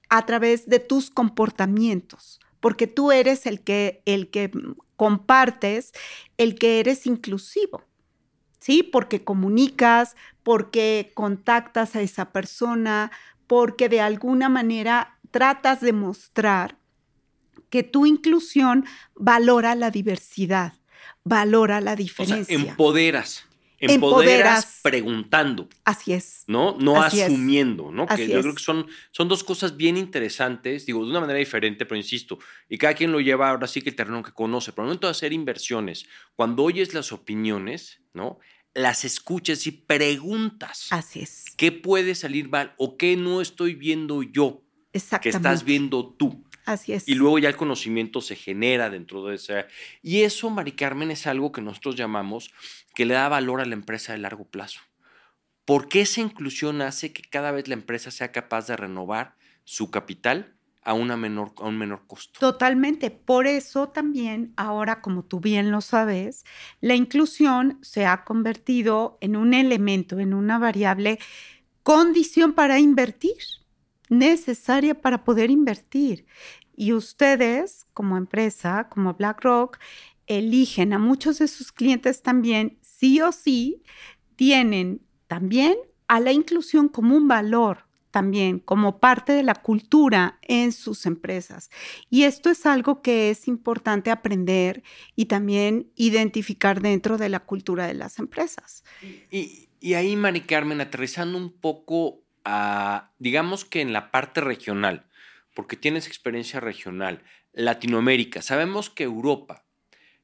a 0.10 0.26
través 0.26 0.68
de 0.68 0.80
tus 0.80 1.12
comportamientos, 1.12 2.40
porque 2.60 2.88
tú 2.88 3.12
eres 3.12 3.46
el 3.46 3.62
que, 3.62 4.02
el 4.06 4.30
que 4.30 4.52
compartes 4.96 5.92
el 6.38 6.56
que 6.56 6.80
eres 6.80 7.06
inclusivo, 7.06 7.84
¿sí? 8.60 8.82
Porque 8.82 9.24
comunicas, 9.24 10.16
porque 10.42 11.12
contactas 11.14 11.96
a 11.96 12.02
esa 12.02 12.32
persona, 12.32 13.12
porque 13.46 13.90
de 13.90 14.02
alguna 14.02 14.50
manera 14.50 15.20
tratas 15.30 15.82
de 15.82 15.94
mostrar 15.94 16.78
que 17.70 17.84
tu 17.84 18.06
inclusión 18.06 18.86
valora 19.16 19.76
la 19.76 19.92
diversidad, 19.92 20.74
valora 21.25 21.82
la 21.82 21.96
diferencia. 21.98 22.55
O 22.55 22.60
sea, 22.60 22.70
empoderas. 22.72 23.46
Empoderas, 23.77 24.79
preguntando. 24.82 25.67
Así 25.84 26.13
es. 26.13 26.46
¿No? 26.48 26.77
No 26.79 27.01
asumiendo, 27.01 27.91
¿no? 27.91 28.08
que 28.08 28.27
yo 28.27 28.41
creo 28.41 28.55
que 28.55 28.63
son, 28.63 28.88
son 29.12 29.27
dos 29.27 29.44
cosas 29.44 29.75
bien 29.75 29.98
interesantes, 29.98 30.86
digo, 30.86 31.03
de 31.03 31.12
una 31.12 31.20
manera 31.20 31.38
diferente, 31.38 31.86
pero 31.86 31.98
insisto, 31.98 32.39
y 32.70 32.77
cada 32.77 32.94
quien 32.94 33.12
lo 33.12 33.20
lleva 33.20 33.50
ahora 33.50 33.67
sí 33.67 33.82
que 33.82 33.89
el 33.89 33.96
terreno 33.96 34.24
que 34.24 34.32
conoce. 34.32 34.72
Pero 34.72 34.84
el 34.84 34.88
momento 34.88 35.08
de 35.08 35.12
hacer 35.12 35.34
inversiones, 35.34 36.05
cuando 36.36 36.63
oyes 36.63 36.94
las 36.94 37.12
opiniones, 37.12 38.00
¿no? 38.13 38.39
Las 38.74 39.05
escuchas 39.05 39.67
y 39.67 39.72
preguntas. 39.72 40.88
Así 40.91 41.20
es. 41.20 41.46
¿Qué 41.58 41.72
puede 41.72 42.15
salir 42.15 42.50
mal 42.50 42.74
o 42.77 42.98
qué 42.98 43.17
no 43.17 43.41
estoy 43.41 43.75
viendo 43.75 44.24
yo? 44.24 44.63
Que 45.22 45.29
estás 45.29 45.65
viendo 45.65 46.13
tú. 46.17 46.46
Así 46.66 46.94
es. 46.94 47.08
Y 47.08 47.16
luego 47.16 47.40
ya 47.40 47.50
el 47.50 47.56
conocimiento 47.56 48.22
se 48.22 48.36
genera 48.36 48.90
dentro 48.90 49.26
de 49.26 49.36
esa. 49.36 49.68
Y 50.02 50.24
eso, 50.24 50.50
Mari 50.50 50.72
Carmen, 50.72 51.12
es 51.12 51.28
algo 51.28 51.52
que 51.52 51.62
nosotros 51.62 51.96
llamamos 51.96 52.52
que 52.96 53.06
le 53.06 53.14
da 53.14 53.30
valor 53.30 53.62
a 53.62 53.66
la 53.66 53.76
empresa 53.76 54.14
de 54.14 54.20
largo 54.20 54.46
plazo. 54.46 54.82
Porque 55.66 56.02
esa 56.02 56.22
inclusión 56.22 56.82
hace 56.82 57.14
que 57.14 57.24
cada 57.24 57.52
vez 57.52 57.68
la 57.68 57.74
empresa 57.74 58.12
sea 58.12 58.32
capaz 58.32 58.68
de 58.68 58.78
renovar 58.78 59.36
su 59.64 59.90
capital 59.90 60.56
a, 60.84 60.94
una 60.94 61.18
menor, 61.18 61.54
a 61.58 61.68
un 61.68 61.78
menor 61.78 62.04
costo. 62.08 62.40
Totalmente. 62.40 63.10
Por 63.10 63.48
eso 63.48 63.90
también 63.90 64.54
ahora, 64.56 65.02
como 65.02 65.24
tú 65.24 65.40
bien 65.40 65.72
lo 65.72 65.82
sabes, 65.82 66.46
la 66.82 66.96
inclusión 66.96 67.80
se 67.82 68.06
ha 68.06 68.24
convertido 68.24 69.18
en 69.22 69.36
un 69.36 69.54
elemento, 69.54 70.20
en 70.20 70.34
una 70.34 70.60
variable 70.60 71.20
condición 71.84 72.54
para 72.54 72.80
invertir 72.80 73.36
necesaria 74.10 75.02
para 75.02 75.24
poder 75.24 75.50
invertir. 75.50 76.26
Y 76.76 76.94
ustedes, 76.94 77.86
como 77.94 78.18
empresa, 78.18 78.88
como 78.90 79.14
BlackRock, 79.14 79.78
eligen 80.28 80.94
a 80.94 81.00
muchos 81.00 81.40
de 81.40 81.48
sus 81.48 81.72
clientes 81.72 82.22
también, 82.22 82.78
sí 82.82 83.22
o 83.22 83.32
sí, 83.32 83.84
tienen 84.36 85.02
también 85.28 85.76
a 86.08 86.20
la 86.20 86.32
inclusión 86.32 86.90
como 86.90 87.16
un 87.16 87.28
valor 87.28 87.86
también 88.16 88.60
como 88.60 89.02
parte 89.02 89.34
de 89.34 89.44
la 89.44 89.56
cultura 89.56 90.40
en 90.42 90.72
sus 90.72 91.06
empresas. 91.06 91.70
Y 92.10 92.24
esto 92.24 92.50
es 92.50 92.66
algo 92.66 93.02
que 93.02 93.30
es 93.30 93.46
importante 93.50 94.10
aprender 94.10 94.84
y 95.18 95.26
también 95.26 95.92
identificar 95.98 96.82
dentro 96.82 97.18
de 97.18 97.28
la 97.28 97.42
cultura 97.42 97.88
de 97.88 97.94
las 97.94 98.18
empresas. 98.18 98.86
Y, 99.30 99.68
y 99.82 99.94
ahí, 99.96 100.16
Mari 100.16 100.40
Carmen, 100.40 100.80
aterrizando 100.80 101.38
un 101.38 101.52
poco 101.52 102.25
digamos 103.18 103.66
que 103.66 103.82
en 103.82 103.94
la 103.94 104.12
parte 104.12 104.42
regional, 104.42 105.08
porque 105.54 105.75
tienes 105.75 106.08
experiencia 106.08 106.60
regional. 106.60 107.24
Latinoamérica, 107.54 108.42
sabemos 108.42 108.90
que 108.90 109.04
Europa, 109.04 109.66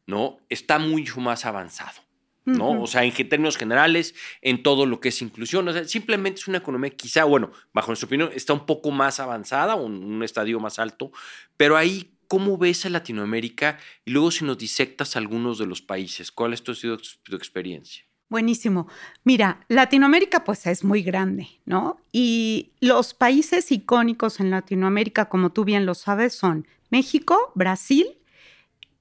¿no? 0.06 0.38
Está 0.50 0.80
mucho 0.80 1.20
más 1.22 1.46
avanzado. 1.46 2.02
¿no? 2.44 2.82
O 2.82 2.88
sea, 2.88 3.04
en 3.04 3.14
términos 3.30 3.58
generales, 3.58 4.16
en 4.42 4.64
todo 4.64 4.86
lo 4.86 5.00
que 5.00 5.10
es 5.10 5.22
inclusión. 5.22 5.68
O 5.68 5.74
sea, 5.74 5.86
simplemente 5.86 6.42
es 6.42 6.48
una 6.48 6.58
economía 6.58 6.90
quizá, 6.90 7.24
bueno, 7.24 7.52
bajo 7.74 7.88
nuestra 7.88 8.08
opinión, 8.08 8.32
está 8.34 8.54
un 8.54 8.66
poco 8.66 8.92
más 8.92 9.20
avanzada, 9.20 9.76
un, 9.76 10.04
un 10.04 10.24
estadio 10.24 10.60
más 10.60 10.80
alto, 10.80 11.12
pero 11.56 11.78
ahí, 11.78 12.12
¿cómo 12.28 12.58
ves 12.58 12.86
a 12.86 12.90
Latinoamérica? 12.90 13.78
Y 14.06 14.12
luego 14.12 14.32
si 14.32 14.44
nos 14.44 14.58
disectas 14.58 15.16
algunos 15.16 15.60
de 15.60 15.68
los 15.68 15.82
países, 15.82 16.32
¿cuál 16.32 16.54
ha 16.54 16.58
sido 16.58 16.98
tu 16.98 17.36
experiencia? 17.36 18.06
Buenísimo. 18.32 18.88
Mira, 19.26 19.60
Latinoamérica 19.68 20.46
pues 20.46 20.66
es 20.66 20.86
muy 20.86 21.04
grande, 21.04 21.50
¿no? 21.66 21.98
Y 22.14 22.72
los 22.80 23.14
países 23.14 23.74
icónicos 23.74 24.40
en 24.40 24.52
Latinoamérica, 24.52 25.26
como 25.26 25.52
tú 25.52 25.66
bien 25.66 25.86
lo 25.86 25.96
sabes, 25.96 26.34
son 26.34 26.66
México, 26.90 27.52
Brasil, 27.56 28.08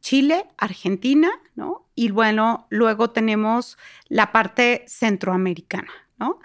Chile, 0.01 0.47
Argentina, 0.59 1.31
¿no? 1.55 1.87
Y 1.95 2.11
bueno, 2.11 2.67
luego 2.71 3.11
tenemos 3.11 3.79
la 4.09 4.33
parte 4.33 4.85
centroamericana, 4.89 5.93
¿no? 6.19 6.41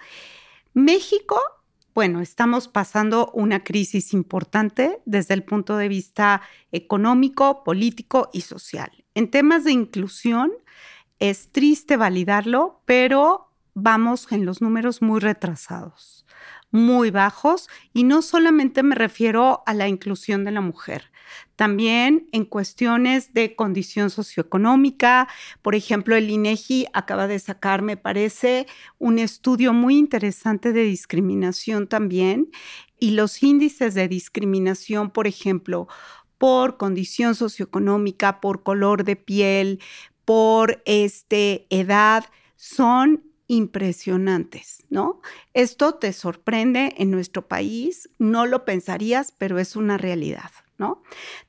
México, 0.72 1.40
bueno, 1.92 2.20
estamos 2.20 2.68
pasando 2.68 3.32
una 3.34 3.64
crisis 3.64 4.12
importante 4.12 5.00
desde 5.06 5.34
el 5.34 5.42
punto 5.42 5.76
de 5.76 5.88
vista 5.88 6.40
económico, 6.70 7.64
político 7.64 8.30
y 8.32 8.42
social. 8.42 8.92
En 9.16 9.28
temas 9.28 9.64
de 9.64 9.72
inclusión, 9.72 10.52
es 11.18 11.50
triste 11.50 11.96
validarlo, 11.96 12.82
pero 12.84 13.52
vamos 13.74 14.30
en 14.32 14.46
los 14.46 14.62
números 14.62 15.02
muy 15.02 15.20
retrasados, 15.20 16.26
muy 16.70 17.10
bajos, 17.10 17.68
y 17.92 18.04
no 18.04 18.22
solamente 18.22 18.82
me 18.82 18.94
refiero 18.94 19.62
a 19.66 19.74
la 19.74 19.88
inclusión 19.88 20.44
de 20.44 20.50
la 20.50 20.60
mujer, 20.60 21.10
también 21.56 22.28
en 22.32 22.44
cuestiones 22.44 23.32
de 23.32 23.56
condición 23.56 24.10
socioeconómica. 24.10 25.28
Por 25.62 25.74
ejemplo, 25.74 26.14
el 26.16 26.30
INEGI 26.30 26.86
acaba 26.92 27.26
de 27.26 27.38
sacar, 27.38 27.82
me 27.82 27.96
parece, 27.96 28.66
un 28.98 29.18
estudio 29.18 29.72
muy 29.72 29.96
interesante 29.96 30.72
de 30.72 30.84
discriminación 30.84 31.86
también. 31.86 32.50
Y 32.98 33.10
los 33.10 33.42
índices 33.42 33.94
de 33.94 34.08
discriminación, 34.08 35.10
por 35.10 35.26
ejemplo, 35.26 35.88
por 36.38 36.76
condición 36.76 37.34
socioeconómica, 37.34 38.40
por 38.40 38.62
color 38.62 39.04
de 39.04 39.16
piel, 39.16 39.80
por 40.26 40.82
este, 40.84 41.66
edad, 41.70 42.26
son 42.56 43.22
impresionantes, 43.46 44.82
¿no? 44.90 45.20
Esto 45.54 45.94
te 45.94 46.12
sorprende 46.12 46.94
en 46.98 47.10
nuestro 47.10 47.46
país, 47.46 48.10
no 48.18 48.44
lo 48.44 48.64
pensarías, 48.64 49.32
pero 49.38 49.58
es 49.58 49.76
una 49.76 49.96
realidad, 49.96 50.50
¿no? 50.78 51.02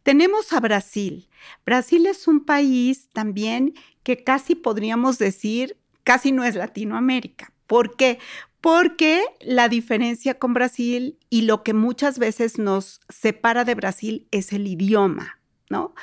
Tenemos 0.03 0.53
a 0.53 0.59
Brasil. 0.59 1.27
Brasil 1.65 2.05
es 2.05 2.27
un 2.27 2.45
país 2.45 3.09
también 3.13 3.73
que 4.03 4.23
casi 4.23 4.53
podríamos 4.55 5.17
decir, 5.17 5.77
casi 6.03 6.31
no 6.31 6.43
es 6.43 6.55
Latinoamérica. 6.55 7.51
¿Por 7.65 7.95
qué? 7.95 8.19
Porque 8.61 9.23
la 9.41 9.69
diferencia 9.69 10.37
con 10.37 10.53
Brasil 10.53 11.17
y 11.29 11.41
lo 11.41 11.63
que 11.63 11.73
muchas 11.73 12.19
veces 12.19 12.59
nos 12.59 13.01
separa 13.09 13.65
de 13.65 13.75
Brasil 13.75 14.27
es 14.31 14.53
el 14.53 14.67
idioma, 14.67 15.39
¿no? 15.69 15.95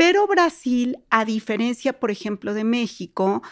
Pero 0.00 0.26
Brasil, 0.26 0.96
a 1.10 1.26
diferencia, 1.26 2.00
por 2.00 2.10
ejemplo, 2.10 2.54
de 2.54 2.64
México, 2.64 3.42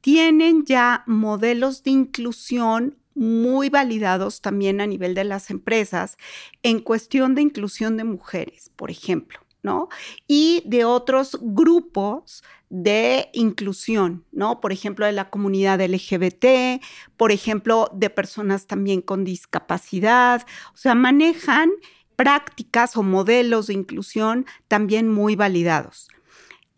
tienen 0.00 0.64
ya 0.64 1.04
modelos 1.06 1.82
de 1.82 1.90
inclusión 1.90 2.96
muy 3.14 3.68
validados 3.68 4.40
también 4.40 4.80
a 4.80 4.86
nivel 4.86 5.14
de 5.14 5.24
las 5.24 5.50
empresas 5.50 6.16
en 6.62 6.80
cuestión 6.80 7.34
de 7.34 7.42
inclusión 7.42 7.98
de 7.98 8.04
mujeres, 8.04 8.70
por 8.74 8.90
ejemplo. 8.90 9.38
¿no? 9.62 9.88
Y 10.26 10.62
de 10.64 10.86
otros 10.86 11.36
grupos 11.42 12.42
de 12.70 13.28
inclusión, 13.34 14.24
¿no? 14.30 14.60
Por 14.60 14.72
ejemplo, 14.72 15.04
de 15.04 15.12
la 15.12 15.28
comunidad 15.28 15.80
LGBT, 15.80 16.80
por 17.16 17.32
ejemplo, 17.32 17.90
de 17.92 18.08
personas 18.08 18.66
también 18.66 19.02
con 19.02 19.24
discapacidad, 19.24 20.46
o 20.72 20.76
sea, 20.76 20.94
manejan 20.94 21.70
prácticas 22.18 22.96
o 22.96 23.04
modelos 23.04 23.68
de 23.68 23.74
inclusión 23.74 24.44
también 24.66 25.08
muy 25.08 25.36
validados. 25.36 26.08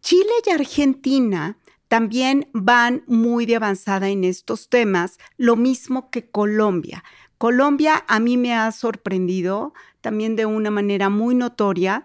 Chile 0.03 0.31
y 0.47 0.51
Argentina 0.51 1.57
también 1.89 2.51
van 2.53 3.05
muy 3.07 3.47
de 3.47 3.57
avanzada 3.57 4.11
en 4.11 4.25
estos 4.25 4.69
temas, 4.69 5.19
lo 5.39 5.57
mismo 5.57 6.11
que 6.11 6.31
Colombia. 6.31 7.05
Colombia 7.39 8.05
a 8.07 8.21
mí 8.21 8.37
me 8.37 8.55
ha 8.55 8.71
sorprendido 8.71 9.73
también 10.03 10.37
de 10.37 10.45
una 10.45 10.71
manera 10.71 11.09
muy 11.09 11.35
notoria 11.35 12.05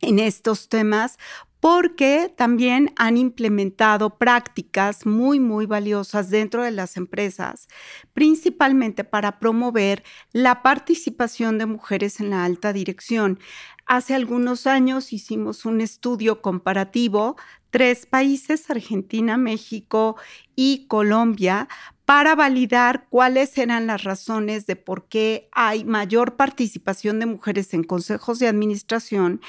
en 0.00 0.18
estos 0.18 0.70
temas 0.70 1.18
porque 1.60 2.32
también 2.34 2.92
han 2.96 3.18
implementado 3.18 4.16
prácticas 4.18 5.04
muy, 5.04 5.38
muy 5.38 5.66
valiosas 5.66 6.30
dentro 6.30 6.62
de 6.62 6.70
las 6.70 6.96
empresas, 6.96 7.68
principalmente 8.14 9.04
para 9.04 9.38
promover 9.38 10.02
la 10.32 10.62
participación 10.62 11.58
de 11.58 11.66
mujeres 11.66 12.18
en 12.20 12.30
la 12.30 12.44
alta 12.44 12.72
dirección. 12.72 13.38
Hace 13.86 14.14
algunos 14.14 14.66
años 14.66 15.12
hicimos 15.12 15.66
un 15.66 15.80
estudio 15.80 16.40
comparativo, 16.40 17.36
tres 17.70 18.06
países, 18.06 18.70
Argentina, 18.70 19.36
México 19.36 20.16
y 20.56 20.86
Colombia, 20.86 21.68
para 22.10 22.34
validar 22.34 23.06
cuáles 23.08 23.56
eran 23.56 23.86
las 23.86 24.02
razones 24.02 24.66
de 24.66 24.74
por 24.74 25.06
qué 25.06 25.48
hay 25.52 25.84
mayor 25.84 26.34
participación 26.34 27.20
de 27.20 27.26
mujeres 27.26 27.72
en 27.72 27.84
consejos 27.84 28.40
de 28.40 28.48
administración 28.48 29.40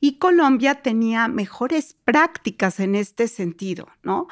y 0.00 0.18
Colombia 0.18 0.82
tenía 0.82 1.28
mejores 1.28 1.96
prácticas 2.04 2.78
en 2.78 2.94
este 2.94 3.26
sentido, 3.26 3.88
¿no? 4.02 4.28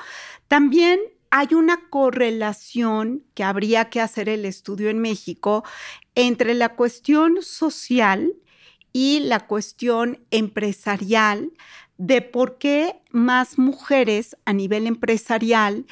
También 0.49 1.01
hay 1.31 1.55
una 1.55 1.89
correlación 1.89 3.25
que 3.33 3.43
habría 3.43 3.89
que 3.89 4.03
hacer 4.03 4.29
el 4.29 4.45
estudio 4.45 4.91
en 4.91 4.99
México 4.99 5.65
entre 6.15 6.53
la 6.53 6.77
cuestión 6.77 7.39
social 7.41 8.35
y 8.93 9.21
la 9.21 9.47
cuestión 9.47 10.19
empresarial 10.31 11.53
de 11.97 12.21
por 12.21 12.59
qué 12.59 13.01
más 13.11 13.59
mujeres 13.59 14.37
a 14.45 14.53
nivel 14.53 14.87
empresarial 14.87 15.87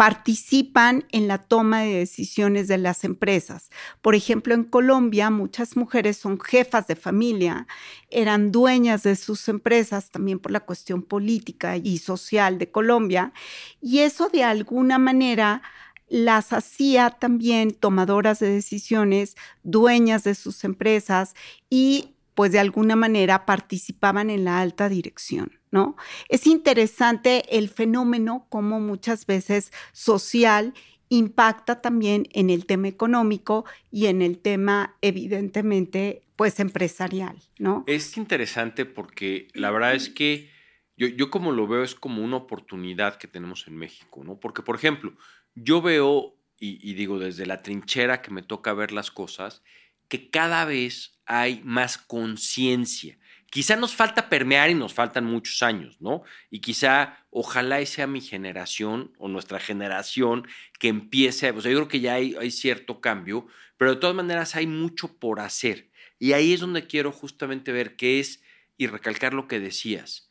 participan 0.00 1.04
en 1.12 1.28
la 1.28 1.36
toma 1.36 1.82
de 1.82 1.96
decisiones 1.96 2.68
de 2.68 2.78
las 2.78 3.04
empresas. 3.04 3.68
Por 4.00 4.14
ejemplo, 4.14 4.54
en 4.54 4.64
Colombia 4.64 5.28
muchas 5.28 5.76
mujeres 5.76 6.16
son 6.16 6.40
jefas 6.40 6.86
de 6.86 6.96
familia, 6.96 7.66
eran 8.08 8.50
dueñas 8.50 9.02
de 9.02 9.14
sus 9.14 9.46
empresas 9.50 10.10
también 10.10 10.38
por 10.38 10.52
la 10.52 10.60
cuestión 10.60 11.02
política 11.02 11.76
y 11.76 11.98
social 11.98 12.56
de 12.56 12.70
Colombia, 12.70 13.34
y 13.82 13.98
eso 13.98 14.30
de 14.30 14.42
alguna 14.42 14.96
manera 14.98 15.60
las 16.08 16.54
hacía 16.54 17.10
también 17.10 17.70
tomadoras 17.70 18.38
de 18.38 18.48
decisiones, 18.48 19.36
dueñas 19.64 20.24
de 20.24 20.34
sus 20.34 20.64
empresas 20.64 21.34
y 21.68 22.14
pues 22.34 22.52
de 22.52 22.58
alguna 22.58 22.96
manera 22.96 23.44
participaban 23.44 24.30
en 24.30 24.44
la 24.44 24.60
alta 24.60 24.88
dirección, 24.88 25.59
¿no? 25.70 25.96
Es 26.28 26.46
interesante 26.46 27.56
el 27.56 27.68
fenómeno 27.68 28.46
como 28.48 28.80
muchas 28.80 29.26
veces 29.26 29.72
social 29.92 30.74
impacta 31.08 31.82
también 31.82 32.28
en 32.32 32.50
el 32.50 32.66
tema 32.66 32.88
económico 32.88 33.64
y 33.90 34.06
en 34.06 34.22
el 34.22 34.38
tema 34.38 34.96
evidentemente 35.02 36.22
pues 36.36 36.60
empresarial, 36.60 37.36
¿no? 37.58 37.84
Es 37.86 38.16
interesante 38.16 38.86
porque 38.86 39.48
la 39.52 39.70
verdad 39.70 39.94
es 39.94 40.08
que 40.08 40.50
yo, 40.96 41.08
yo 41.08 41.30
como 41.30 41.52
lo 41.52 41.66
veo 41.66 41.82
es 41.82 41.94
como 41.94 42.22
una 42.22 42.36
oportunidad 42.36 43.16
que 43.16 43.28
tenemos 43.28 43.66
en 43.66 43.76
México, 43.76 44.22
¿no? 44.24 44.38
Porque 44.38 44.62
por 44.62 44.76
ejemplo, 44.76 45.12
yo 45.54 45.82
veo 45.82 46.36
y 46.62 46.92
digo 46.92 47.18
desde 47.18 47.46
la 47.46 47.62
trinchera 47.62 48.20
que 48.20 48.30
me 48.30 48.42
toca 48.42 48.74
ver 48.74 48.92
las 48.92 49.10
cosas, 49.10 49.62
que 50.08 50.28
cada 50.28 50.66
vez 50.66 51.18
hay 51.24 51.62
más 51.64 51.96
conciencia. 51.96 53.16
Quizá 53.50 53.76
nos 53.76 53.94
falta 53.94 54.28
permear 54.28 54.70
y 54.70 54.74
nos 54.74 54.94
faltan 54.94 55.24
muchos 55.24 55.62
años, 55.62 56.00
¿no? 56.00 56.22
Y 56.50 56.60
quizá, 56.60 57.18
ojalá 57.30 57.84
sea 57.84 58.06
mi 58.06 58.20
generación 58.20 59.12
o 59.18 59.28
nuestra 59.28 59.58
generación 59.58 60.46
que 60.78 60.88
empiece, 60.88 61.50
o 61.50 61.60
sea, 61.60 61.70
yo 61.70 61.78
creo 61.78 61.88
que 61.88 62.00
ya 62.00 62.14
hay, 62.14 62.36
hay 62.38 62.50
cierto 62.50 63.00
cambio, 63.00 63.46
pero 63.76 63.94
de 63.94 64.00
todas 64.00 64.16
maneras 64.16 64.54
hay 64.54 64.66
mucho 64.66 65.18
por 65.18 65.40
hacer. 65.40 65.90
Y 66.18 66.32
ahí 66.32 66.52
es 66.52 66.60
donde 66.60 66.86
quiero 66.86 67.12
justamente 67.12 67.72
ver 67.72 67.96
qué 67.96 68.20
es 68.20 68.42
y 68.76 68.86
recalcar 68.86 69.34
lo 69.34 69.48
que 69.48 69.58
decías. 69.58 70.30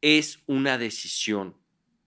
Es 0.00 0.42
una 0.46 0.78
decisión. 0.78 1.56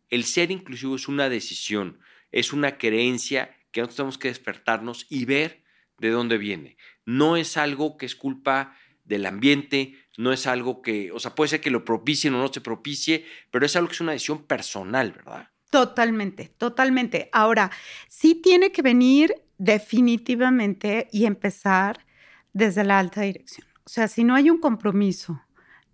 El 0.09 0.23
ser 0.23 0.49
inclusivo 0.49 0.95
es 0.95 1.07
una 1.07 1.29
decisión, 1.29 1.99
es 2.31 2.53
una 2.53 2.77
creencia 2.77 3.55
que 3.71 3.81
nosotros 3.81 3.97
tenemos 3.97 4.17
que 4.17 4.27
despertarnos 4.29 5.07
y 5.09 5.25
ver 5.25 5.63
de 5.97 6.09
dónde 6.09 6.37
viene 6.37 6.77
no 7.05 7.37
es 7.37 7.57
algo 7.57 7.97
que 7.97 8.05
es 8.05 8.15
culpa 8.15 8.77
del 9.03 9.25
ambiente, 9.25 9.95
no 10.17 10.31
es 10.31 10.47
algo 10.47 10.81
que, 10.81 11.11
o 11.11 11.19
sea, 11.19 11.35
puede 11.35 11.49
ser 11.49 11.61
que 11.61 11.71
lo 11.71 11.85
propicien 11.85 12.33
o 12.35 12.39
no 12.39 12.51
se 12.51 12.61
propicie, 12.61 13.25
pero 13.51 13.65
es 13.65 13.75
algo 13.75 13.87
que 13.87 13.95
es 13.95 14.01
una 14.01 14.11
decisión 14.11 14.43
personal, 14.43 15.11
¿verdad? 15.11 15.49
Totalmente, 15.69 16.53
totalmente. 16.57 17.29
Ahora, 17.31 17.71
sí 18.07 18.35
tiene 18.35 18.71
que 18.71 18.83
venir 18.83 19.33
definitivamente 19.57 21.07
y 21.11 21.25
empezar 21.25 22.05
desde 22.53 22.83
la 22.83 22.99
alta 22.99 23.21
dirección. 23.21 23.67
O 23.85 23.89
sea, 23.89 24.07
si 24.07 24.23
no 24.23 24.35
hay 24.35 24.49
un 24.49 24.59
compromiso 24.59 25.41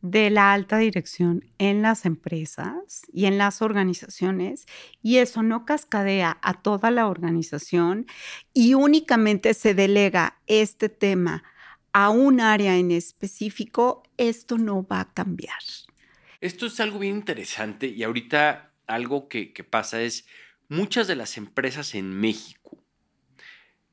de 0.01 0.29
la 0.29 0.53
alta 0.53 0.77
dirección 0.77 1.45
en 1.57 1.81
las 1.81 2.05
empresas 2.05 3.01
y 3.11 3.25
en 3.25 3.37
las 3.37 3.61
organizaciones 3.61 4.65
y 5.01 5.17
eso 5.17 5.43
no 5.43 5.65
cascadea 5.65 6.37
a 6.41 6.53
toda 6.53 6.89
la 6.89 7.07
organización 7.07 8.05
y 8.53 8.75
únicamente 8.75 9.53
se 9.53 9.73
delega 9.73 10.39
este 10.47 10.87
tema 10.87 11.43
a 11.93 12.09
un 12.09 12.41
área 12.41 12.77
en 12.77 12.91
específico, 12.91 14.03
esto 14.17 14.57
no 14.57 14.85
va 14.85 15.01
a 15.01 15.13
cambiar. 15.13 15.59
Esto 16.41 16.65
es 16.67 16.79
algo 16.79 16.99
bien 16.99 17.15
interesante 17.15 17.87
y 17.87 18.03
ahorita 18.03 18.71
algo 18.87 19.27
que, 19.27 19.51
pasa 19.69 20.01
es 20.01 20.25
muchas 20.67 21.07
de 21.07 21.15
las 21.15 21.37
empresas 21.37 21.95
en 21.95 22.19
México 22.19 22.83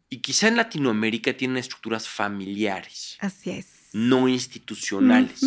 y 0.09 0.18
quizá 0.18 0.48
en 0.48 0.56
Latinoamérica 0.56 1.37
tienen 1.37 1.56
estructuras 1.56 2.09
familiares. 2.09 3.16
Así 3.20 3.50
es 3.50 3.76
no 3.96 4.28
institucionales. 4.28 5.40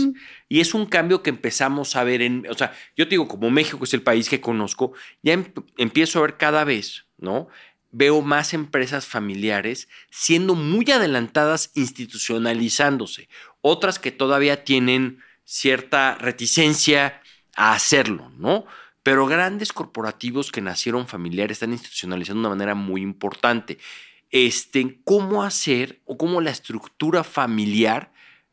Y 0.47 0.59
es 0.59 0.73
un 0.73 0.88
cambio 0.88 1.21
que 1.21 1.29
empezamos 1.29 1.95
a 1.95 2.03
ver 2.03 2.23
en, 2.23 2.47
o 2.49 2.55
sea, 2.55 2.73
yo 2.97 3.05
te 3.05 3.12
digo, 3.12 3.27
como 3.27 3.51
México 3.51 3.83
es 3.83 3.93
el 3.93 4.01
país 4.01 4.27
que 4.27 4.41
conozco, 4.41 4.93
ya 5.21 5.33
em, 5.33 5.45
empiezo 5.77 6.17
a 6.17 6.23
ver 6.23 6.38
cada 6.38 6.63
vez, 6.63 7.05
¿no? 7.19 7.47
Veo 7.91 8.21
más 8.21 8.54
empresas 8.54 9.06
familiares 9.08 9.88
siendo 10.12 10.56
muy 10.56 10.89
adelantadas 10.91 11.71
institucionalizándose, 11.73 13.30
otras 13.62 13.99
que 13.99 14.12
todavía 14.12 14.63
tienen 14.63 15.23
cierta 15.43 16.15
reticencia 16.15 17.21
a 17.56 17.73
hacerlo, 17.73 18.32
¿no? 18.38 18.65
Pero 19.02 19.25
grandes 19.25 19.73
corporativos 19.73 20.52
que 20.52 20.62
nacieron 20.62 21.08
familiares 21.08 21.56
están 21.56 21.71
institucionalizando 21.71 22.41
de 22.41 22.47
una 22.47 22.56
manera 22.56 22.75
muy 22.75 23.02
importante. 23.02 23.80
Este, 24.30 24.99
cómo 25.04 25.43
hacer 25.43 25.99
o 26.06 26.17
cómo 26.17 26.41
la 26.41 26.52
estructura 26.52 27.23
familiar 27.23 28.12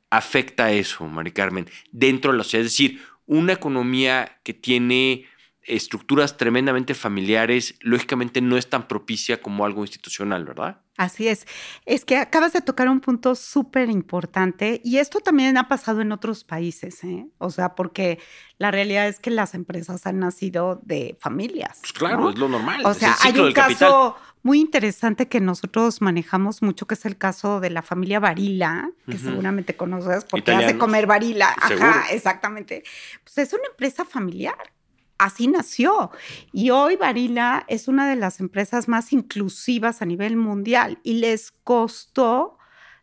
afecta 0.09 0.73
eso, 0.73 1.05
Mari 1.07 1.33
Carmen, 1.33 1.69
dentro 1.93 2.33
de 2.33 2.39
la 2.39 2.45
sociedad. 2.45 2.65
Es 2.65 2.73
decir, 2.73 3.03
una 3.27 3.53
economía 3.53 4.39
que 4.43 4.55
tiene 4.55 5.27
estructuras 5.67 6.37
tremendamente 6.37 6.95
familiares, 6.95 7.75
lógicamente 7.81 8.41
no 8.41 8.57
es 8.57 8.71
tan 8.71 8.89
propicia 8.89 9.41
como 9.41 9.65
algo 9.65 9.83
institucional, 9.83 10.45
¿verdad? 10.45 10.81
Así 10.97 11.29
es. 11.29 11.47
Es 11.85 12.05
que 12.05 12.17
acabas 12.17 12.53
de 12.53 12.63
tocar 12.63 12.89
un 12.89 13.01
punto 13.01 13.35
súper 13.35 13.91
importante 13.91 14.81
y 14.85 14.99
esto 14.99 15.21
también 15.21 15.59
ha 15.59 15.69
pasado 15.69 16.01
en 16.01 16.13
otros 16.13 16.45
países, 16.45 17.05
¿eh? 17.05 17.27
O 17.39 17.51
sea, 17.51 17.75
porque 17.75 18.19
la 18.59 18.71
realidad 18.71 19.07
es 19.09 19.21
que 19.21 19.31
las 19.31 19.55
empresas 19.55 20.07
han 20.07 20.21
nacido 20.21 20.81
de 20.85 21.17
familias. 21.21 21.79
Pues 21.81 21.93
claro, 21.93 22.31
es 22.31 22.39
lo 22.39 22.49
normal. 22.49 22.81
O 22.87 22.95
sea, 22.95 23.15
hay 23.23 23.39
un 23.39 23.53
caso 23.53 24.17
muy 24.43 24.61
interesante 24.61 25.29
que 25.29 25.41
nosotros 25.41 26.01
manejamos 26.01 26.63
mucho, 26.63 26.87
que 26.87 26.95
es 26.95 27.05
el 27.05 27.19
caso 27.19 27.61
de 27.61 27.71
la 27.71 27.83
familia 27.83 28.21
Varila, 28.21 28.91
que 29.11 29.19
seguramente 29.19 29.77
conoces 29.77 30.25
porque 30.25 30.53
hace 30.53 30.79
comer 30.79 31.07
Varila. 31.07 31.55
Ajá, 31.61 32.07
exactamente. 32.11 32.85
Pues 33.25 33.39
es 33.39 33.53
una 33.53 33.67
empresa 33.67 34.05
familiar 34.05 34.76
así 35.19 35.49
nació. 35.49 36.11
Y 36.53 36.71
hoy 36.71 36.97
Barilla 36.97 37.65
es 37.69 37.89
una 37.89 38.09
de 38.09 38.17
las 38.17 38.41
empresas 38.41 38.89
más 38.89 39.13
inclusivas 39.13 40.03
a 40.03 40.07
nivel 40.07 40.37
mundial 40.37 40.99
y 41.03 41.15
les 41.15 41.53
costó 41.65 42.59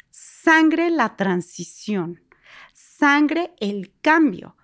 sangre 0.10 0.89
la 0.89 1.15
transición, 1.15 2.21
sangre 2.73 3.54
el 3.60 3.93
cambio. 4.02 4.56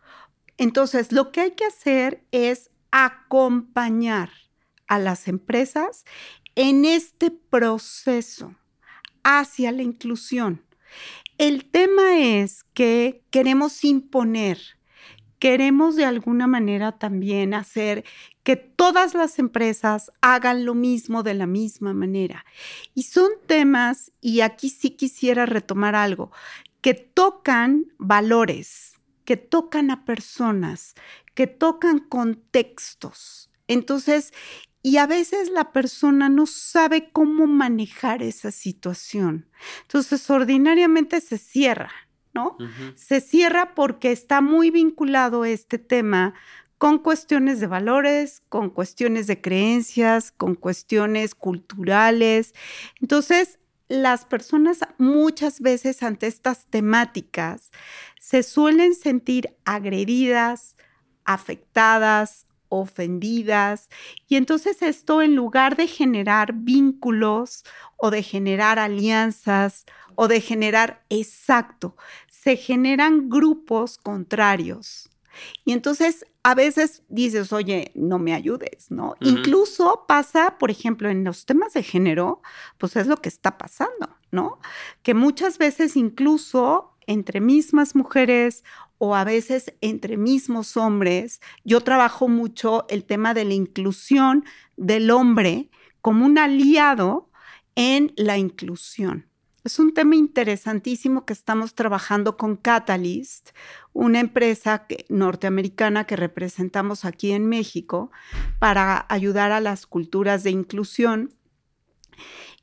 Entonces, 0.57 1.12
lo 1.12 1.31
que 1.31 1.41
hay 1.41 1.51
que 1.51 1.65
hacer 1.65 2.25
es 2.31 2.69
acompañar 2.91 4.29
a 4.88 4.99
las 4.99 5.27
empresas 5.27 6.05
en 6.55 6.85
este 6.85 7.31
proceso 7.31 8.55
hacia 9.23 9.71
la 9.71 9.83
inclusión. 9.83 10.65
El 11.38 11.69
tema 11.69 12.19
es 12.19 12.65
que 12.73 13.23
queremos 13.29 13.83
imponer 13.83 14.59
queremos 15.39 15.95
de 15.95 16.06
alguna 16.06 16.45
manera 16.47 16.91
también 16.91 17.54
hacer 17.54 18.04
que 18.43 18.56
todas 18.56 19.13
las 19.13 19.39
empresas 19.39 20.12
hagan 20.21 20.65
lo 20.65 20.75
mismo 20.75 21.23
de 21.23 21.34
la 21.34 21.47
misma 21.47 21.93
manera. 21.93 22.45
Y 22.93 23.04
son 23.04 23.32
temas, 23.47 24.12
y 24.21 24.41
aquí 24.41 24.69
sí 24.69 24.91
quisiera 24.91 25.45
retomar 25.45 25.95
algo, 25.95 26.32
que 26.82 26.93
tocan 26.93 27.86
valores, 27.97 28.99
que 29.25 29.38
tocan 29.38 29.91
a 29.91 30.06
personas, 30.06 30.95
que 31.34 31.47
tocan 31.47 31.99
contextos. 31.99 33.49
Entonces, 33.67 34.34
y 34.82 34.97
a 34.97 35.08
veces 35.08 35.49
la 35.52 35.71
persona 35.71 36.30
no 36.30 36.45
sabe 36.45 37.12
cómo 37.12 37.47
manejar 37.47 38.23
esa 38.23 38.52
situación. 38.52 39.49
Entonces, 39.82 40.30
ordinariamente 40.30 41.19
se 41.21 41.38
cierra, 41.38 41.91
¿no? 42.33 42.57
Se 42.95 43.21
cierra 43.21 43.73
porque 43.75 44.11
está 44.11 44.41
muy 44.41 44.71
vinculado 44.71 45.45
este 45.45 45.77
tema 45.77 46.33
con 46.77 46.97
cuestiones 46.99 47.59
de 47.59 47.67
valores, 47.67 48.41
con 48.47 48.69
cuestiones 48.69 49.27
de 49.27 49.41
creencias, 49.41 50.31
con 50.31 50.55
cuestiones 50.55 51.35
culturales. 51.35 52.53
Entonces, 53.01 53.59
las 53.89 54.23
personas 54.23 54.79
muchas 54.97 55.59
veces 55.59 56.03
ante 56.03 56.27
estas 56.27 56.67
temáticas 56.67 57.71
se 58.19 58.43
suelen 58.43 58.93
sentir 58.93 59.57
agredidas, 59.65 60.77
afectadas, 61.25 62.45
ofendidas. 62.69 63.89
Y 64.27 64.36
entonces 64.36 64.82
esto 64.82 65.21
en 65.21 65.36
lugar 65.36 65.75
de 65.75 65.88
generar 65.88 66.53
vínculos 66.53 67.63
o 67.97 68.12
de 68.12 68.23
generar 68.23 68.79
alianzas 68.79 69.86
o 70.15 70.27
de 70.27 70.41
generar 70.41 71.03
exacto, 71.10 71.95
se 72.29 72.55
generan 72.55 73.29
grupos 73.29 73.97
contrarios. 73.97 75.10
Y 75.65 75.73
entonces 75.73 76.25
a 76.43 76.55
veces 76.55 77.03
dices, 77.10 77.53
oye, 77.53 77.91
no 77.95 78.17
me 78.19 78.34
ayudes, 78.34 78.89
¿no? 78.89 79.15
Incluso 79.19 80.05
pasa, 80.08 80.58
por 80.58 80.71
ejemplo, 80.71 81.10
en 81.10 81.23
los 81.23 81.45
temas 81.45 81.73
de 81.73 81.84
género, 81.84 82.41
pues 82.77 82.95
es 82.95 83.08
lo 83.08 83.17
que 83.17 83.29
está 83.29 83.58
pasando, 83.58 84.17
¿no? 84.32 84.60
Que 85.03 85.13
muchas 85.13 85.58
veces 85.58 85.95
incluso 85.95 86.93
entre 87.09 87.41
mismas 87.41 87.95
mujeres 87.95 88.63
o 88.99 89.15
a 89.15 89.23
veces 89.23 89.73
entre 89.81 90.15
mismos 90.15 90.77
hombres, 90.77 91.41
yo 91.63 91.81
trabajo 91.81 92.27
mucho 92.27 92.85
el 92.87 93.03
tema 93.03 93.33
de 93.33 93.45
la 93.45 93.55
inclusión 93.55 94.45
del 94.77 95.09
hombre 95.09 95.71
como 96.01 96.23
un 96.23 96.37
aliado 96.37 97.31
en 97.73 98.13
la 98.15 98.37
inclusión. 98.37 99.25
Es 99.63 99.79
un 99.79 99.95
tema 99.95 100.15
interesantísimo 100.15 101.25
que 101.25 101.33
estamos 101.33 101.73
trabajando 101.73 102.37
con 102.37 102.55
Catalyst, 102.55 103.49
una 103.91 104.19
empresa 104.19 104.85
norteamericana 105.09 106.05
que 106.05 106.15
representamos 106.15 107.05
aquí 107.05 107.31
en 107.31 107.47
México 107.47 108.11
para 108.59 109.07
ayudar 109.09 109.51
a 109.51 109.61
las 109.61 109.87
culturas 109.87 110.43
de 110.43 110.51
inclusión. 110.51 111.33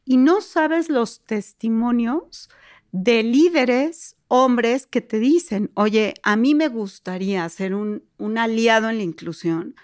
Y 0.05 0.19
no 0.19 0.41
sabes 0.41 0.89
los 0.89 1.25
testimonios 1.25 2.49
de 2.93 3.23
líderes, 3.23 4.17
hombres 4.29 4.87
que 4.87 5.01
te 5.01 5.19
dicen, 5.19 5.71
oye, 5.75 6.15
a 6.23 6.37
mí 6.37 6.55
me 6.55 6.69
gustaría 6.69 7.49
ser 7.49 7.75
un, 7.75 8.05
un 8.19 8.39
aliado 8.39 8.89
en 8.91 8.99
la 8.99 9.03
inclusión, 9.03 9.75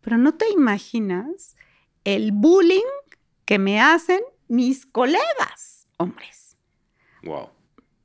pero 0.00 0.18
no 0.18 0.34
te 0.34 0.50
imaginas 0.50 1.56
el 2.04 2.32
bullying 2.32 2.82
que 3.44 3.58
me 3.58 3.80
hacen 3.80 4.20
mis 4.48 4.86
colegas, 4.86 5.88
hombres. 5.96 6.56
Wow. 7.22 7.48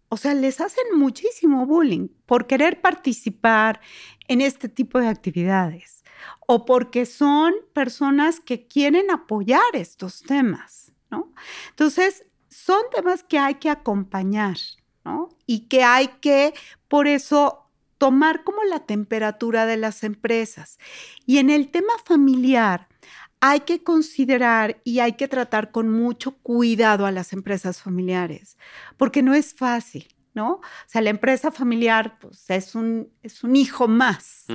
O 0.09 0.17
sea, 0.17 0.33
les 0.33 0.59
hacen 0.59 0.85
muchísimo 0.95 1.65
bullying 1.65 2.07
por 2.25 2.47
querer 2.47 2.81
participar 2.81 3.79
en 4.27 4.41
este 4.41 4.69
tipo 4.69 4.99
de 4.99 5.07
actividades 5.07 6.03
o 6.47 6.65
porque 6.65 7.05
son 7.05 7.53
personas 7.73 8.39
que 8.39 8.67
quieren 8.67 9.11
apoyar 9.11 9.61
estos 9.73 10.21
temas, 10.23 10.91
¿no? 11.11 11.31
Entonces, 11.69 12.25
son 12.69 12.83
temas 12.93 13.23
que 13.23 13.39
hay 13.39 13.55
que 13.55 13.71
acompañar, 13.71 14.57
¿no? 15.03 15.29
Y 15.47 15.61
que 15.61 15.83
hay 15.83 16.07
que, 16.21 16.53
por 16.87 17.07
eso, 17.07 17.65
tomar 17.97 18.43
como 18.43 18.63
la 18.63 18.85
temperatura 18.85 19.65
de 19.65 19.75
las 19.75 20.03
empresas. 20.03 20.77
Y 21.25 21.39
en 21.39 21.49
el 21.49 21.71
tema 21.71 21.93
familiar, 22.05 22.87
hay 23.39 23.61
que 23.61 23.83
considerar 23.83 24.79
y 24.83 24.99
hay 24.99 25.13
que 25.13 25.27
tratar 25.27 25.71
con 25.71 25.89
mucho 25.89 26.37
cuidado 26.43 27.07
a 27.07 27.11
las 27.11 27.33
empresas 27.33 27.81
familiares, 27.81 28.55
porque 28.97 29.23
no 29.23 29.33
es 29.33 29.55
fácil, 29.55 30.07
¿no? 30.35 30.51
O 30.51 30.61
sea, 30.85 31.01
la 31.01 31.09
empresa 31.09 31.49
familiar 31.49 32.19
pues, 32.19 32.51
es, 32.51 32.75
un, 32.75 33.11
es 33.23 33.43
un 33.43 33.55
hijo 33.55 33.87
más 33.87 34.45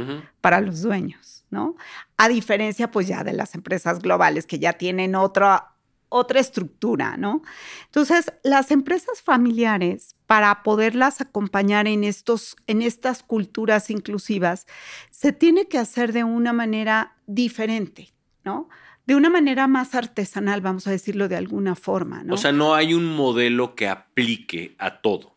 para 0.41 0.61
los 0.61 0.83
dueños, 0.83 1.45
¿no? 1.51 1.75
A 2.17 2.29
diferencia, 2.29 2.93
pues 2.93 3.09
ya 3.09 3.25
de 3.25 3.33
las 3.33 3.57
empresas 3.57 3.99
globales 3.99 4.47
que 4.47 4.61
ya 4.61 4.75
tienen 4.75 5.17
otra, 5.17 5.74
otra 6.09 6.41
estructura, 6.41 7.17
¿no? 7.17 7.43
Entonces, 7.87 8.33
las 8.43 8.71
empresas 8.71 9.21
familiares, 9.23 10.17
para 10.27 10.63
poderlas 10.63 11.21
acompañar 11.21 11.87
en, 11.87 12.05
estos, 12.05 12.57
en 12.67 12.83
estas 12.83 13.23
culturas 13.23 13.91
inclusivas, 13.91 14.67
se 15.11 15.33
tiene 15.33 15.67
que 15.69 15.79
hacer 15.79 16.13
de 16.13 16.25
una 16.25 16.53
manera 16.53 17.17
diferente, 17.27 18.13
¿no? 18.45 18.69
De 19.07 19.15
una 19.15 19.29
manera 19.29 19.67
más 19.67 19.95
artesanal, 19.95 20.61
vamos 20.61 20.87
a 20.87 20.91
decirlo 20.91 21.29
de 21.29 21.37
alguna 21.37 21.75
forma, 21.75 22.23
¿no? 22.23 22.35
O 22.35 22.39
sea, 22.39 22.53
no 22.53 22.75
hay 22.75 22.95
un 22.95 23.05
modelo 23.15 23.75
que 23.75 23.89
aplique 23.89 24.75
a 24.79 25.01
todo. 25.03 25.34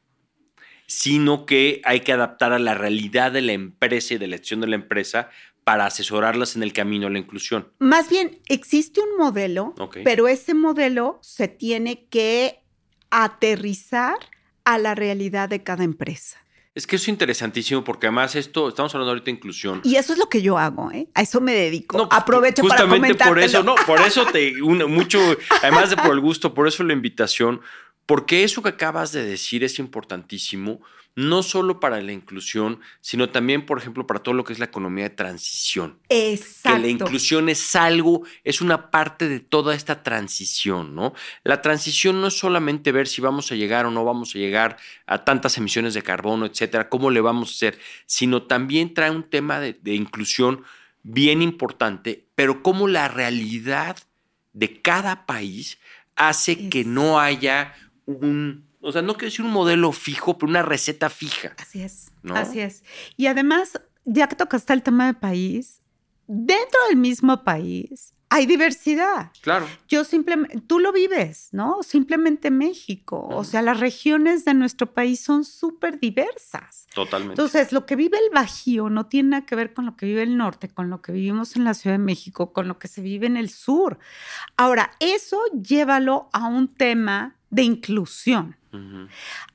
Sino 0.87 1.45
que 1.45 1.81
hay 1.83 1.99
que 1.99 2.13
adaptar 2.13 2.53
a 2.53 2.59
la 2.59 2.73
realidad 2.73 3.31
de 3.31 3.41
la 3.41 3.51
empresa 3.51 4.15
y 4.15 4.17
de 4.17 4.27
la 4.27 4.37
acción 4.37 4.61
de 4.61 4.67
la 4.67 4.75
empresa 4.75 5.29
para 5.63 5.85
asesorarlas 5.85 6.55
en 6.55 6.63
el 6.63 6.71
camino 6.71 7.07
a 7.07 7.09
la 7.09 7.19
inclusión. 7.19 7.67
Más 7.79 8.09
bien, 8.09 8.39
existe 8.47 9.01
un 9.01 9.17
modelo, 9.17 9.75
pero 10.05 10.29
ese 10.29 10.53
modelo 10.53 11.19
se 11.21 11.49
tiene 11.49 12.07
que 12.09 12.61
aterrizar 13.09 14.15
a 14.63 14.77
la 14.77 14.95
realidad 14.95 15.49
de 15.49 15.63
cada 15.63 15.83
empresa. 15.83 16.37
Es 16.73 16.85
que 16.85 16.95
eso 16.95 17.05
es 17.05 17.09
interesantísimo 17.09 17.83
porque 17.83 18.05
además 18.05 18.35
esto, 18.35 18.69
estamos 18.69 18.93
hablando 18.93 19.09
ahorita 19.09 19.25
de 19.25 19.31
inclusión. 19.31 19.81
Y 19.83 19.95
eso 19.95 20.13
es 20.13 20.19
lo 20.19 20.29
que 20.29 20.43
yo 20.43 20.59
hago, 20.59 20.91
¿eh? 20.91 21.09
A 21.15 21.23
eso 21.23 21.41
me 21.41 21.53
dedico. 21.53 21.97
No, 21.97 22.07
pues, 22.07 22.21
Aprovecho 22.21 22.61
justamente 22.61 23.15
por 23.15 23.39
eso, 23.39 23.63
no, 23.63 23.73
por 23.87 23.99
eso 24.01 24.25
te 24.27 24.53
mucho, 24.61 25.19
además 25.63 25.89
de 25.89 25.97
por 25.97 26.11
el 26.11 26.19
gusto, 26.19 26.53
por 26.53 26.67
eso 26.67 26.83
la 26.83 26.93
invitación, 26.93 27.61
porque 28.07 28.43
eso 28.43 28.63
que 28.63 28.69
acabas 28.69 29.11
de 29.11 29.23
decir 29.23 29.63
es 29.63 29.77
importantísimo, 29.77 30.81
no 31.17 31.41
solo 31.41 31.79
para 31.79 31.99
la 31.99 32.11
inclusión, 32.11 32.79
sino 33.01 33.29
también, 33.29 33.65
por 33.65 33.79
ejemplo, 33.79 34.05
para 34.05 34.21
todo 34.21 34.35
lo 34.35 34.43
que 34.43 34.53
es 34.53 34.59
la 34.59 34.65
economía 34.65 35.05
de 35.05 35.15
transición. 35.15 35.97
Exacto. 36.09 36.77
Que 36.77 36.83
la 36.83 36.87
inclusión 36.89 37.49
es 37.49 37.75
algo, 37.75 38.21
es 38.43 38.61
una 38.61 38.91
parte 38.91 39.27
de 39.27 39.39
toda 39.39 39.73
esta 39.73 40.03
transición, 40.03 40.93
¿no? 40.93 41.15
La 41.43 41.63
transición 41.63 42.21
no 42.21 42.27
es 42.27 42.37
solamente 42.37 42.91
ver 42.91 43.07
si 43.07 43.19
vamos 43.19 43.51
a 43.51 43.55
llegar 43.55 43.87
o 43.87 43.91
no 43.91 44.05
vamos 44.05 44.35
a 44.35 44.37
llegar 44.37 44.77
a 45.07 45.25
tantas 45.25 45.57
emisiones 45.57 45.95
de 45.95 46.03
carbono, 46.03 46.45
etcétera, 46.45 46.87
cómo 46.87 47.09
le 47.09 47.19
vamos 47.19 47.49
a 47.49 47.53
hacer, 47.53 47.79
sino 48.05 48.43
también 48.43 48.93
trae 48.93 49.09
un 49.09 49.23
tema 49.23 49.59
de, 49.59 49.75
inclusión 49.85 50.63
bien 51.01 51.41
importante, 51.41 52.25
pero 52.35 52.61
cómo 52.61 52.87
la 52.87 53.07
realidad 53.07 53.97
de 54.53 54.83
cada 54.83 55.25
país 55.25 55.79
hace 56.15 56.69
que 56.69 56.83
no 56.83 57.19
haya 57.19 57.73
un, 58.07 58.67
o 58.81 58.91
sea, 58.91 59.01
no 59.01 59.13
quiero 59.13 59.27
decir 59.27 59.45
un 59.45 59.51
modelo 59.51 59.91
fijo, 59.91 60.37
pero 60.37 60.49
una 60.49 60.63
receta 60.63 61.09
fija. 61.09 61.53
Así 61.57 61.81
es, 61.81 62.11
así 62.33 62.59
es. 62.59 62.83
Y 63.15 63.27
además, 63.27 63.79
ya 64.05 64.27
que 64.27 64.35
tocaste 64.35 64.73
el 64.73 64.81
tema 64.81 65.05
de 65.05 65.13
país, 65.13 65.81
dentro 66.25 66.79
del 66.89 66.97
mismo 66.97 67.43
país 67.43 68.13
hay 68.29 68.45
diversidad. 68.45 69.31
Claro. 69.41 69.67
Yo 69.87 70.03
simplemente, 70.03 70.59
tú 70.61 70.79
lo 70.79 70.91
vives, 70.91 71.49
¿no? 71.53 71.81
Simplemente 71.81 72.51
México. 72.51 73.25
O 73.31 73.45
sea, 73.45 73.61
las 73.61 73.79
regiones 73.79 74.43
de 74.43 74.53
nuestro 74.53 74.93
país 74.93 75.21
son 75.21 75.45
súper 75.45 75.99
diversas. 75.99 76.87
Totalmente. 76.93 77.33
Entonces, 77.33 77.71
lo 77.71 77.85
que 77.85 77.95
vive 77.95 78.17
el 78.17 78.29
Bajío 78.33 78.89
no 78.89 79.05
tiene 79.05 79.29
nada 79.29 79.45
que 79.45 79.55
ver 79.55 79.73
con 79.73 79.85
lo 79.85 79.95
que 79.95 80.05
vive 80.05 80.23
el 80.23 80.35
norte, 80.35 80.67
con 80.67 80.89
lo 80.89 81.01
que 81.01 81.13
vivimos 81.13 81.55
en 81.55 81.63
la 81.63 81.73
Ciudad 81.73 81.93
de 81.93 82.03
México, 82.03 82.51
con 82.51 82.67
lo 82.67 82.79
que 82.79 82.89
se 82.89 83.01
vive 83.01 83.27
en 83.27 83.37
el 83.37 83.49
sur. 83.49 83.97
Ahora, 84.57 84.91
eso 84.99 85.41
llévalo 85.53 86.29
a 86.33 86.47
un 86.47 86.67
tema 86.67 87.36
de 87.49 87.63
inclusión. 87.63 88.57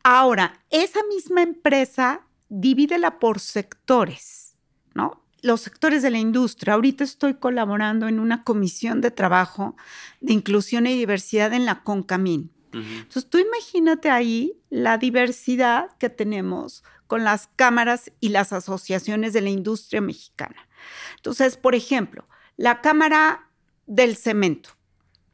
Ahora, 0.03 0.59
esa 0.71 1.01
misma 1.09 1.43
empresa 1.43 2.23
divídela 2.49 3.19
por 3.19 3.41
sectores, 3.41 4.57
¿no? 4.95 5.23
Los 5.43 5.61
sectores 5.61 6.03
de 6.03 6.11
la 6.11 6.19
industria. 6.19 6.75
Ahorita 6.75 7.05
estoy 7.05 7.35
colaborando 7.35 8.09
en 8.09 8.21
una 8.21 8.45
comisión 8.45 9.01
de 9.01 9.11
trabajo 9.11 9.77
de 10.21 10.33
inclusión 10.33 10.87
y 10.87 10.97
diversidad 10.97 11.53
en 11.53 11.65
la 11.65 11.83
CONCAMIN. 11.83 12.51
Entonces, 12.73 13.29
tú 13.29 13.39
imagínate 13.39 14.09
ahí 14.09 14.55
la 14.71 14.97
diversidad 14.97 15.95
que 15.99 16.09
tenemos 16.09 16.83
con 17.07 17.23
las 17.23 17.51
cámaras 17.57 18.11
y 18.21 18.31
las 18.31 18.55
asociaciones 18.55 19.35
de 19.35 19.43
la 19.43 19.51
industria 19.51 20.01
mexicana. 20.01 20.69
Entonces, 21.17 21.59
por 21.59 21.75
ejemplo, 21.75 22.27
la 22.57 22.81
Cámara 22.81 23.51
del 23.87 24.17
Cemento, 24.17 24.71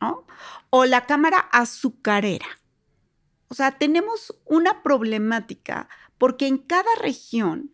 ¿no? 0.00 0.26
o 0.70 0.84
la 0.84 1.06
cámara 1.06 1.38
azucarera. 1.52 2.46
O 3.48 3.54
sea, 3.54 3.72
tenemos 3.78 4.38
una 4.44 4.82
problemática 4.82 5.88
porque 6.18 6.46
en 6.46 6.58
cada 6.58 6.90
región 7.00 7.72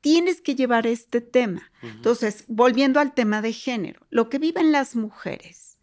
tienes 0.00 0.40
que 0.40 0.54
llevar 0.54 0.86
este 0.86 1.20
tema. 1.20 1.70
Entonces, 1.82 2.44
volviendo 2.48 3.00
al 3.00 3.14
tema 3.14 3.42
de 3.42 3.52
género, 3.52 4.06
lo 4.10 4.28
que 4.28 4.38
viven 4.38 4.72
las 4.72 4.96
mujeres 4.96 5.78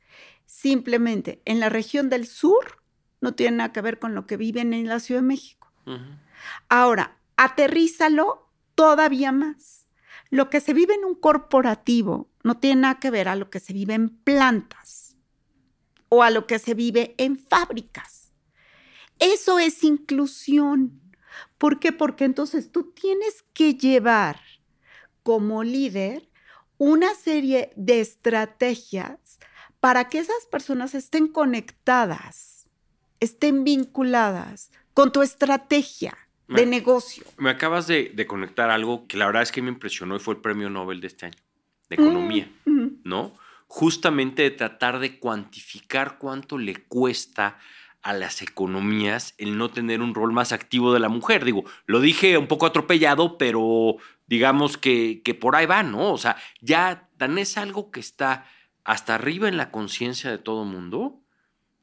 simplemente 0.45 1.41
en 1.45 1.59
la 1.59 1.69
región 1.69 2.09
del 2.09 2.25
sur 2.25 2.81
no 3.21 3.33
tiene 3.33 3.57
nada 3.57 3.73
que 3.73 3.81
ver 3.81 3.99
con 3.99 4.15
lo 4.15 4.25
que 4.25 4.37
viven 4.37 4.73
en 4.73 4.87
la 4.87 4.99
Ciudad 4.99 5.21
de 5.21 5.27
México. 5.27 5.71
Ahora, 6.69 7.17
aterrízalo 7.35 8.49
todavía 8.75 9.31
más. 9.31 9.87
Lo 10.29 10.49
que 10.49 10.59
se 10.59 10.73
vive 10.73 10.93
en 10.93 11.05
un 11.05 11.15
corporativo 11.15 12.29
no 12.43 12.57
tiene 12.57 12.81
nada 12.81 12.99
que 12.99 13.11
ver 13.11 13.27
a 13.29 13.35
lo 13.35 13.49
que 13.49 13.59
se 13.59 13.73
vive 13.73 13.93
en 13.93 14.09
plantas 14.09 14.86
o 16.09 16.23
a 16.23 16.29
lo 16.29 16.47
que 16.47 16.59
se 16.59 16.73
vive 16.73 17.15
en 17.17 17.37
fábricas. 17.37 18.31
Eso 19.19 19.59
es 19.59 19.83
inclusión. 19.83 21.01
¿Por 21.57 21.79
qué? 21.79 21.91
Porque 21.91 22.25
entonces 22.25 22.71
tú 22.71 22.91
tienes 22.91 23.43
que 23.53 23.75
llevar 23.75 24.39
como 25.23 25.63
líder 25.63 26.29
una 26.77 27.13
serie 27.15 27.71
de 27.75 27.99
estrategias 27.99 29.39
para 29.79 30.09
que 30.09 30.19
esas 30.19 30.45
personas 30.51 30.95
estén 30.95 31.27
conectadas, 31.27 32.67
estén 33.19 33.63
vinculadas 33.63 34.71
con 34.93 35.11
tu 35.11 35.21
estrategia 35.21 36.17
de 36.47 36.65
negocio. 36.65 37.23
Me 37.37 37.49
acabas 37.49 37.87
de, 37.87 38.25
conectar 38.27 38.69
algo 38.69 39.07
que 39.07 39.17
la 39.17 39.25
verdad 39.25 39.41
es 39.41 39.51
que 39.51 39.61
me 39.61 39.69
impresionó 39.69 40.15
y 40.15 40.19
fue 40.19 40.35
el 40.35 40.41
premio 40.41 40.69
Nobel 40.69 41.01
de 41.01 41.07
este 41.07 41.25
año, 41.25 41.37
de 41.89 41.95
economía, 41.95 42.49
mm, 42.65 42.87
¿no? 43.03 43.33
Justamente 43.67 44.43
de 44.43 44.51
tratar 44.51 44.99
de 44.99 45.19
cuantificar 45.19 46.17
cuánto 46.17 46.57
le 46.57 46.75
cuesta 46.85 47.57
a 48.01 48.13
las 48.13 48.41
economías 48.41 49.35
el 49.37 49.57
no 49.57 49.69
tener 49.69 50.01
un 50.01 50.15
rol 50.15 50.31
más 50.31 50.51
activo 50.53 50.93
de 50.93 50.99
la 50.99 51.09
mujer. 51.09 51.43
Digo, 51.43 51.65
lo 51.85 51.99
dije 51.99 52.37
un 52.37 52.47
poco 52.47 52.65
atropellado, 52.65 53.37
pero 53.37 53.97
digamos 54.27 54.77
que, 54.77 55.21
que 55.23 55.33
por 55.33 55.55
ahí 55.55 55.65
va, 55.65 55.83
¿no? 55.83 56.13
O 56.13 56.17
sea, 56.17 56.37
ya 56.61 57.09
tan 57.17 57.37
es 57.37 57.57
algo 57.57 57.91
que 57.91 57.99
está 57.99 58.45
hasta 58.85 59.15
arriba 59.15 59.49
en 59.49 59.57
la 59.57 59.71
conciencia 59.71 60.31
de 60.31 60.37
todo 60.37 60.63
mundo 60.63 61.19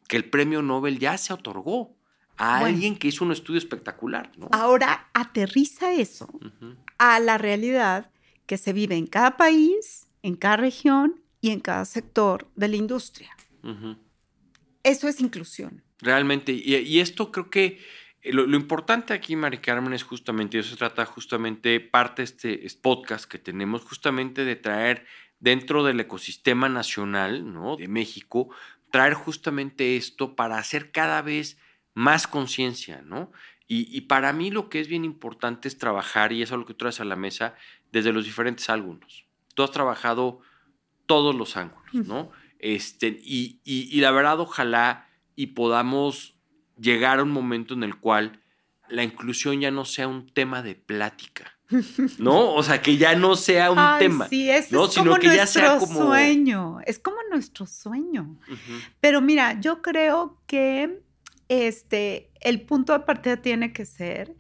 que 0.09 0.17
el 0.17 0.25
premio 0.25 0.63
Nobel 0.63 0.99
ya 0.99 1.19
se 1.19 1.33
otorgó 1.33 1.97
a 2.37 2.61
alguien 2.61 2.97
que 2.97 3.09
hizo 3.09 3.25
un 3.25 3.33
estudio 3.33 3.59
espectacular. 3.59 4.31
¿no? 4.37 4.49
Ahora 4.53 5.09
aterriza 5.15 5.93
eso 5.93 6.29
a 6.99 7.21
la 7.21 7.39
realidad 7.39 8.11
que 8.47 8.59
se 8.59 8.73
vive 8.73 8.97
en 8.97 9.07
cada 9.07 9.37
país, 9.37 10.09
en 10.23 10.37
cada 10.37 10.57
región 10.57 11.24
y 11.45 11.51
en 11.51 11.61
cada 11.61 11.85
sector 11.85 12.49
de 12.57 12.69
la 12.69 12.77
industria. 12.77 13.37
Eso 14.83 15.09
es 15.09 15.21
inclusión. 15.21 15.85
Realmente, 15.99 16.53
y, 16.53 17.01
esto 17.01 17.31
creo 17.31 17.51
que 17.51 17.81
lo, 18.23 18.57
importante 18.57 19.13
aquí, 19.13 19.37
Mari 19.37 19.59
Carmen, 19.59 19.93
es 19.93 20.05
justamente, 20.05 20.59
eso 20.59 20.71
se 20.71 20.77
trata 20.77 21.05
justamente, 21.05 21.81
parte 21.81 22.23
de 22.23 22.61
este 22.65 22.79
podcast 22.81 23.27
que 23.27 23.39
tenemos, 23.39 23.83
justamente 23.83 24.47
de 24.47 24.57
traer 24.57 25.05
dentro 25.39 25.85
del 25.85 26.01
ecosistema 26.01 26.71
nacional 26.71 27.53
¿no? 27.53 27.77
de 27.77 27.89
México, 27.89 28.49
traer 28.91 29.13
justamente 29.13 29.97
esto 29.97 30.37
para 30.37 30.57
hacer 30.57 30.93
cada 30.93 31.21
vez 31.21 31.59
más 31.93 32.27
conciencia, 32.27 33.03
¿no? 33.03 33.33
Y, 33.67 34.01
para 34.03 34.33
mí 34.33 34.51
lo 34.51 34.71
que 34.71 34.81
es 34.81 34.89
bien 34.89 35.05
importante 35.05 35.69
es 35.69 35.77
trabajar, 35.77 36.33
y 36.33 36.41
eso 36.41 36.55
es 36.55 36.61
lo 36.61 36.67
que 36.67 36.73
traes 36.73 37.01
a 37.01 37.05
la 37.05 37.17
mesa, 37.17 37.55
desde 37.93 38.15
los 38.15 38.25
diferentes 38.25 38.71
ángulos. 38.71 39.27
Tú 39.55 39.63
has 39.63 39.73
trabajado 39.73 40.41
todos 41.07 41.35
los 41.35 41.57
ángulos, 41.57 42.07
¿no? 42.07 42.31
Este, 42.59 43.09
y, 43.23 43.61
y, 43.65 44.01
la 44.01 44.11
verdad, 44.11 44.41
ojalá 44.41 45.07
y 45.37 45.49
podamos 45.49 46.35
llegar 46.79 47.19
a 47.19 47.23
un 47.23 47.31
momento 47.31 47.75
en 47.75 47.83
el 47.83 47.97
cual 47.97 48.41
la 48.89 49.03
inclusión 49.03 49.61
ya 49.61 49.71
no 49.71 49.85
sea 49.85 50.09
un 50.09 50.27
tema 50.33 50.63
de 50.63 50.75
plática. 50.75 51.53
¿No? 52.19 52.55
O 52.55 52.63
sea, 52.63 52.81
que 52.81 52.97
ya 52.97 53.17
no 53.17 53.37
sea 53.37 53.71
un 53.71 53.99
tema. 53.99 54.29
Sí, 54.29 54.51
es, 54.51 54.71
¿no? 54.71 54.85
es 54.87 54.95
como 54.95 55.17
que 55.17 55.27
nuestro 55.27 55.35
ya 55.35 55.47
sea 55.47 55.79
como... 55.79 56.07
sueño. 56.07 56.79
Es 56.87 56.99
como 56.99 57.17
nuestro 57.31 57.67
sueño. 57.67 58.39
Pero 59.01 59.21
mira, 59.21 59.61
yo 59.61 59.83
creo 59.83 60.41
que 60.47 61.03
este, 61.49 62.31
el 62.41 62.63
punto 62.63 62.93
de 62.93 63.01
partida 63.01 63.39
tiene 63.39 63.73
que 63.73 63.87
ser 63.87 64.37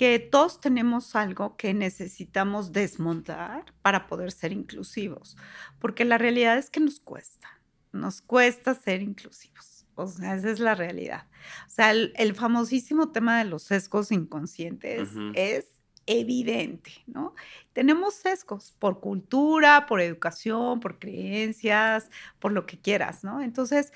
que 0.00 0.18
todos 0.18 0.62
tenemos 0.62 1.14
algo 1.14 1.58
que 1.58 1.74
necesitamos 1.74 2.72
desmontar 2.72 3.66
para 3.82 4.06
poder 4.06 4.32
ser 4.32 4.50
inclusivos, 4.50 5.36
porque 5.78 6.06
la 6.06 6.16
realidad 6.16 6.56
es 6.56 6.70
que 6.70 6.80
nos 6.80 7.00
cuesta, 7.00 7.60
nos 7.92 8.22
cuesta 8.22 8.74
ser 8.74 9.02
inclusivos. 9.02 9.84
O 9.96 10.06
sea, 10.06 10.36
esa 10.36 10.50
es 10.50 10.58
la 10.58 10.74
realidad. 10.74 11.26
O 11.66 11.70
sea, 11.70 11.90
el, 11.90 12.34
famosísimo 12.34 13.12
tema 13.12 13.40
de 13.40 13.44
los 13.44 13.64
sesgos 13.64 14.10
inconscientes 14.10 15.10
es 15.34 15.66
evidente, 16.06 16.92
¿no? 17.06 17.34
Tenemos 17.74 18.14
sesgos 18.14 18.74
por 18.78 19.00
cultura, 19.00 19.84
por 19.84 20.00
educación, 20.00 20.80
por 20.80 20.98
creencias, 20.98 22.08
por 22.38 22.52
lo 22.52 22.64
que 22.64 22.80
quieras, 22.80 23.22
¿no? 23.22 23.42
Entonces, 23.42 23.92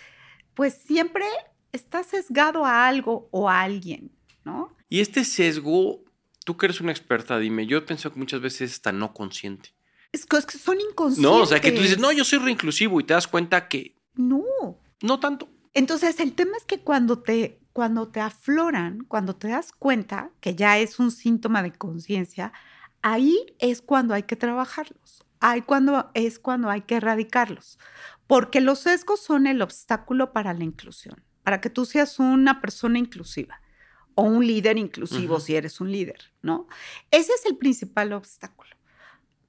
pues 0.52 0.74
siempre 0.74 1.24
está 1.72 2.02
sesgado 2.02 2.66
a 2.66 2.86
algo 2.86 3.26
o 3.30 3.48
a 3.48 3.62
alguien, 3.62 4.10
¿no? 4.44 4.76
Y 4.88 5.00
este 5.00 5.24
sesgo, 5.24 6.04
tú 6.44 6.56
que 6.56 6.66
eres 6.66 6.80
una 6.80 6.92
experta, 6.92 7.38
dime, 7.38 7.66
yo 7.66 7.84
pienso 7.84 8.12
que 8.12 8.18
muchas 8.18 8.40
veces 8.40 8.72
está 8.72 8.92
no 8.92 9.12
consciente. 9.12 9.74
Es 10.12 10.26
que, 10.26 10.40
son 10.40 10.80
inconscientes. 10.80 11.30
No, 11.30 11.42
o 11.42 11.46
sea, 11.46 11.60
que 11.60 11.72
tú 11.72 11.80
dices, 11.80 11.98
no, 11.98 12.12
yo 12.12 12.24
soy 12.24 12.38
reinclusivo 12.38 13.00
y 13.00 13.04
te 13.04 13.14
das 13.14 13.26
cuenta 13.26 13.68
que... 13.68 13.96
No. 14.14 14.44
No 15.02 15.18
tanto. 15.18 15.48
Entonces, 15.72 16.20
el 16.20 16.34
tema 16.34 16.56
es 16.56 16.64
que 16.64 16.80
cuando 16.80 17.18
te 17.18 17.58
cuando 17.74 18.06
te 18.06 18.20
afloran, 18.20 19.04
cuando 19.08 19.34
te 19.34 19.48
das 19.48 19.72
cuenta 19.72 20.30
que 20.40 20.54
ya 20.54 20.78
es 20.78 21.00
un 21.00 21.10
síntoma 21.10 21.60
de 21.60 21.72
conciencia, 21.72 22.52
ahí 23.02 23.36
es 23.58 23.82
cuando 23.82 24.14
hay 24.14 24.22
que 24.22 24.36
trabajarlos. 24.36 25.24
Ahí 25.40 25.60
cuando, 25.60 26.08
es 26.14 26.38
cuando 26.38 26.70
hay 26.70 26.82
que 26.82 26.94
erradicarlos. 26.94 27.80
Porque 28.28 28.60
los 28.60 28.78
sesgos 28.78 29.20
son 29.20 29.48
el 29.48 29.60
obstáculo 29.60 30.32
para 30.32 30.54
la 30.54 30.62
inclusión, 30.62 31.24
para 31.42 31.60
que 31.60 31.68
tú 31.68 31.84
seas 31.84 32.20
una 32.20 32.60
persona 32.60 33.00
inclusiva 33.00 33.60
o 34.14 34.22
un 34.22 34.46
líder 34.46 34.78
inclusivo 34.78 35.40
si 35.40 35.56
eres 35.56 35.80
un 35.80 35.90
líder, 35.90 36.30
¿no? 36.42 36.68
Ese 37.10 37.32
es 37.32 37.46
el 37.46 37.56
principal 37.56 38.12
obstáculo. 38.12 38.70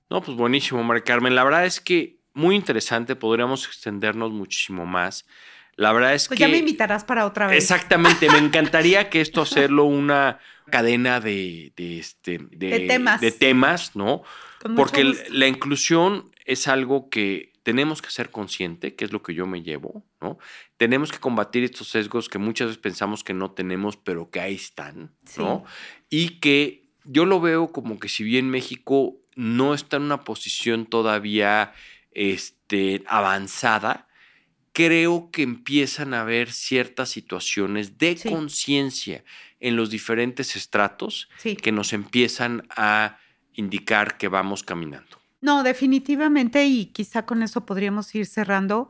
No, 0.09 0.21
pues 0.21 0.37
buenísimo, 0.37 0.83
María 0.83 1.03
Carmen. 1.03 1.35
La 1.35 1.43
verdad 1.43 1.65
es 1.65 1.79
que 1.79 2.19
muy 2.33 2.55
interesante, 2.55 3.15
podríamos 3.15 3.65
extendernos 3.65 4.31
muchísimo 4.31 4.85
más. 4.85 5.25
La 5.75 5.91
verdad 5.91 6.13
es 6.13 6.27
pues 6.27 6.37
que... 6.37 6.41
ya 6.41 6.47
me 6.47 6.57
invitarás 6.57 7.03
para 7.03 7.25
otra 7.25 7.47
vez. 7.47 7.57
Exactamente, 7.57 8.29
me 8.29 8.37
encantaría 8.37 9.09
que 9.09 9.21
esto 9.21 9.41
hacerlo 9.41 9.85
una 9.85 10.39
cadena 10.69 11.19
de, 11.19 11.73
este, 11.77 12.39
de, 12.51 12.87
temas. 12.87 13.21
de 13.21 13.31
temas, 13.31 13.95
¿no? 13.95 14.23
Porque 14.75 15.03
la 15.29 15.47
inclusión 15.47 16.31
es 16.45 16.67
algo 16.67 17.09
que 17.09 17.54
tenemos 17.65 18.03
que 18.03 18.11
ser 18.11 18.29
consciente, 18.29 18.93
que 18.93 19.05
es 19.05 19.11
lo 19.11 19.23
que 19.23 19.33
yo 19.33 19.47
me 19.47 19.63
llevo, 19.63 20.05
¿no? 20.21 20.37
Tenemos 20.77 21.11
que 21.11 21.17
combatir 21.17 21.63
estos 21.63 21.87
sesgos 21.87 22.29
que 22.29 22.37
muchas 22.37 22.67
veces 22.67 22.79
pensamos 22.79 23.23
que 23.23 23.33
no 23.33 23.49
tenemos, 23.49 23.97
pero 23.97 24.29
que 24.29 24.39
ahí 24.39 24.53
están, 24.53 25.15
¿no? 25.35 25.65
Y 26.11 26.39
que 26.41 26.91
yo 27.05 27.25
lo 27.25 27.41
veo 27.41 27.71
como 27.71 27.97
que 27.97 28.07
si 28.07 28.23
bien 28.23 28.51
México 28.51 29.15
no 29.35 29.73
está 29.73 29.97
en 29.97 30.03
una 30.03 30.23
posición 30.23 30.85
todavía 30.85 31.73
este, 32.11 33.03
avanzada, 33.07 34.09
creo 34.71 35.31
que 35.31 35.41
empiezan 35.41 36.13
a 36.13 36.21
haber 36.21 36.51
ciertas 36.51 37.09
situaciones 37.09 37.97
de 37.97 38.15
conciencia 38.29 39.23
en 39.59 39.75
los 39.75 39.89
diferentes 39.89 40.55
estratos 40.55 41.29
que 41.41 41.71
nos 41.71 41.93
empiezan 41.93 42.67
a 42.69 43.17
indicar 43.55 44.17
que 44.19 44.27
vamos 44.27 44.61
caminando. 44.61 45.24
No, 45.45 45.61
definitivamente, 45.61 46.65
y 46.65 46.87
quizá 46.87 47.27
con 47.27 47.43
eso 47.43 47.67
podríamos 47.67 48.15
ir 48.15 48.25
cerrando. 48.25 48.87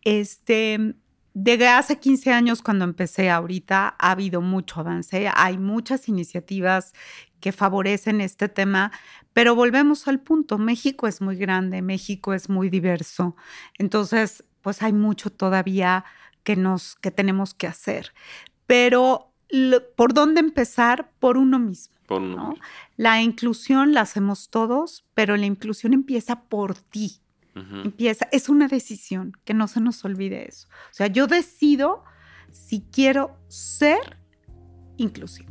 Este, 0.00 0.94
desde 1.34 1.68
hace 1.68 1.98
15 1.98 2.32
años, 2.32 2.62
cuando 2.62 2.86
empecé 2.86 3.28
ahorita, 3.28 3.94
ha 3.98 4.10
habido 4.10 4.40
mucho 4.40 4.80
avance. 4.80 5.28
Hay 5.34 5.58
muchas 5.58 6.08
iniciativas 6.08 6.94
que 7.40 7.52
favorecen 7.52 8.22
este 8.22 8.48
tema, 8.48 8.90
pero 9.34 9.54
volvemos 9.54 10.08
al 10.08 10.20
punto, 10.20 10.56
México 10.56 11.06
es 11.06 11.20
muy 11.20 11.36
grande, 11.36 11.82
México 11.82 12.32
es 12.32 12.48
muy 12.48 12.70
diverso, 12.70 13.36
entonces 13.76 14.44
pues 14.62 14.82
hay 14.82 14.94
mucho 14.94 15.28
todavía 15.28 16.06
que 16.42 16.56
nos 16.56 16.96
que 16.96 17.10
tenemos 17.10 17.52
que 17.52 17.66
hacer. 17.66 18.14
Pero 18.66 19.27
¿por 19.96 20.14
dónde 20.14 20.40
empezar? 20.40 21.10
Por 21.18 21.36
uno 21.36 21.58
mismo. 21.58 21.94
La 22.96 23.20
inclusión 23.20 23.92
la 23.92 24.02
hacemos 24.02 24.48
todos, 24.48 25.04
pero 25.14 25.36
la 25.36 25.46
inclusión 25.46 25.92
empieza 25.92 26.42
por 26.42 26.74
ti. 26.74 27.20
Empieza, 27.54 28.28
es 28.30 28.48
una 28.48 28.68
decisión, 28.68 29.32
que 29.44 29.52
no 29.52 29.66
se 29.66 29.80
nos 29.80 30.04
olvide 30.04 30.48
eso. 30.48 30.68
O 30.92 30.94
sea, 30.94 31.08
yo 31.08 31.26
decido 31.26 32.04
si 32.52 32.82
quiero 32.92 33.36
ser 33.48 34.16
inclusivo. 34.96 35.50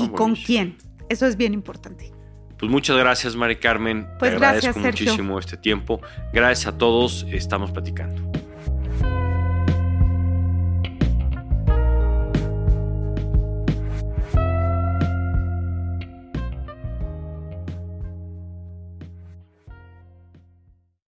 ¿Y 0.00 0.08
con 0.08 0.36
quién? 0.36 0.78
Eso 1.10 1.26
es 1.26 1.36
bien 1.36 1.52
importante. 1.52 2.12
Pues 2.58 2.70
muchas 2.70 2.96
gracias, 2.96 3.36
Mari 3.36 3.56
Carmen. 3.56 4.08
Pues 4.18 4.30
Te 4.30 4.36
agradezco 4.36 4.78
muchísimo 4.78 5.38
este 5.38 5.58
tiempo. 5.58 6.00
Gracias 6.32 6.72
a 6.72 6.78
todos. 6.78 7.26
Estamos 7.28 7.70
platicando. 7.72 8.33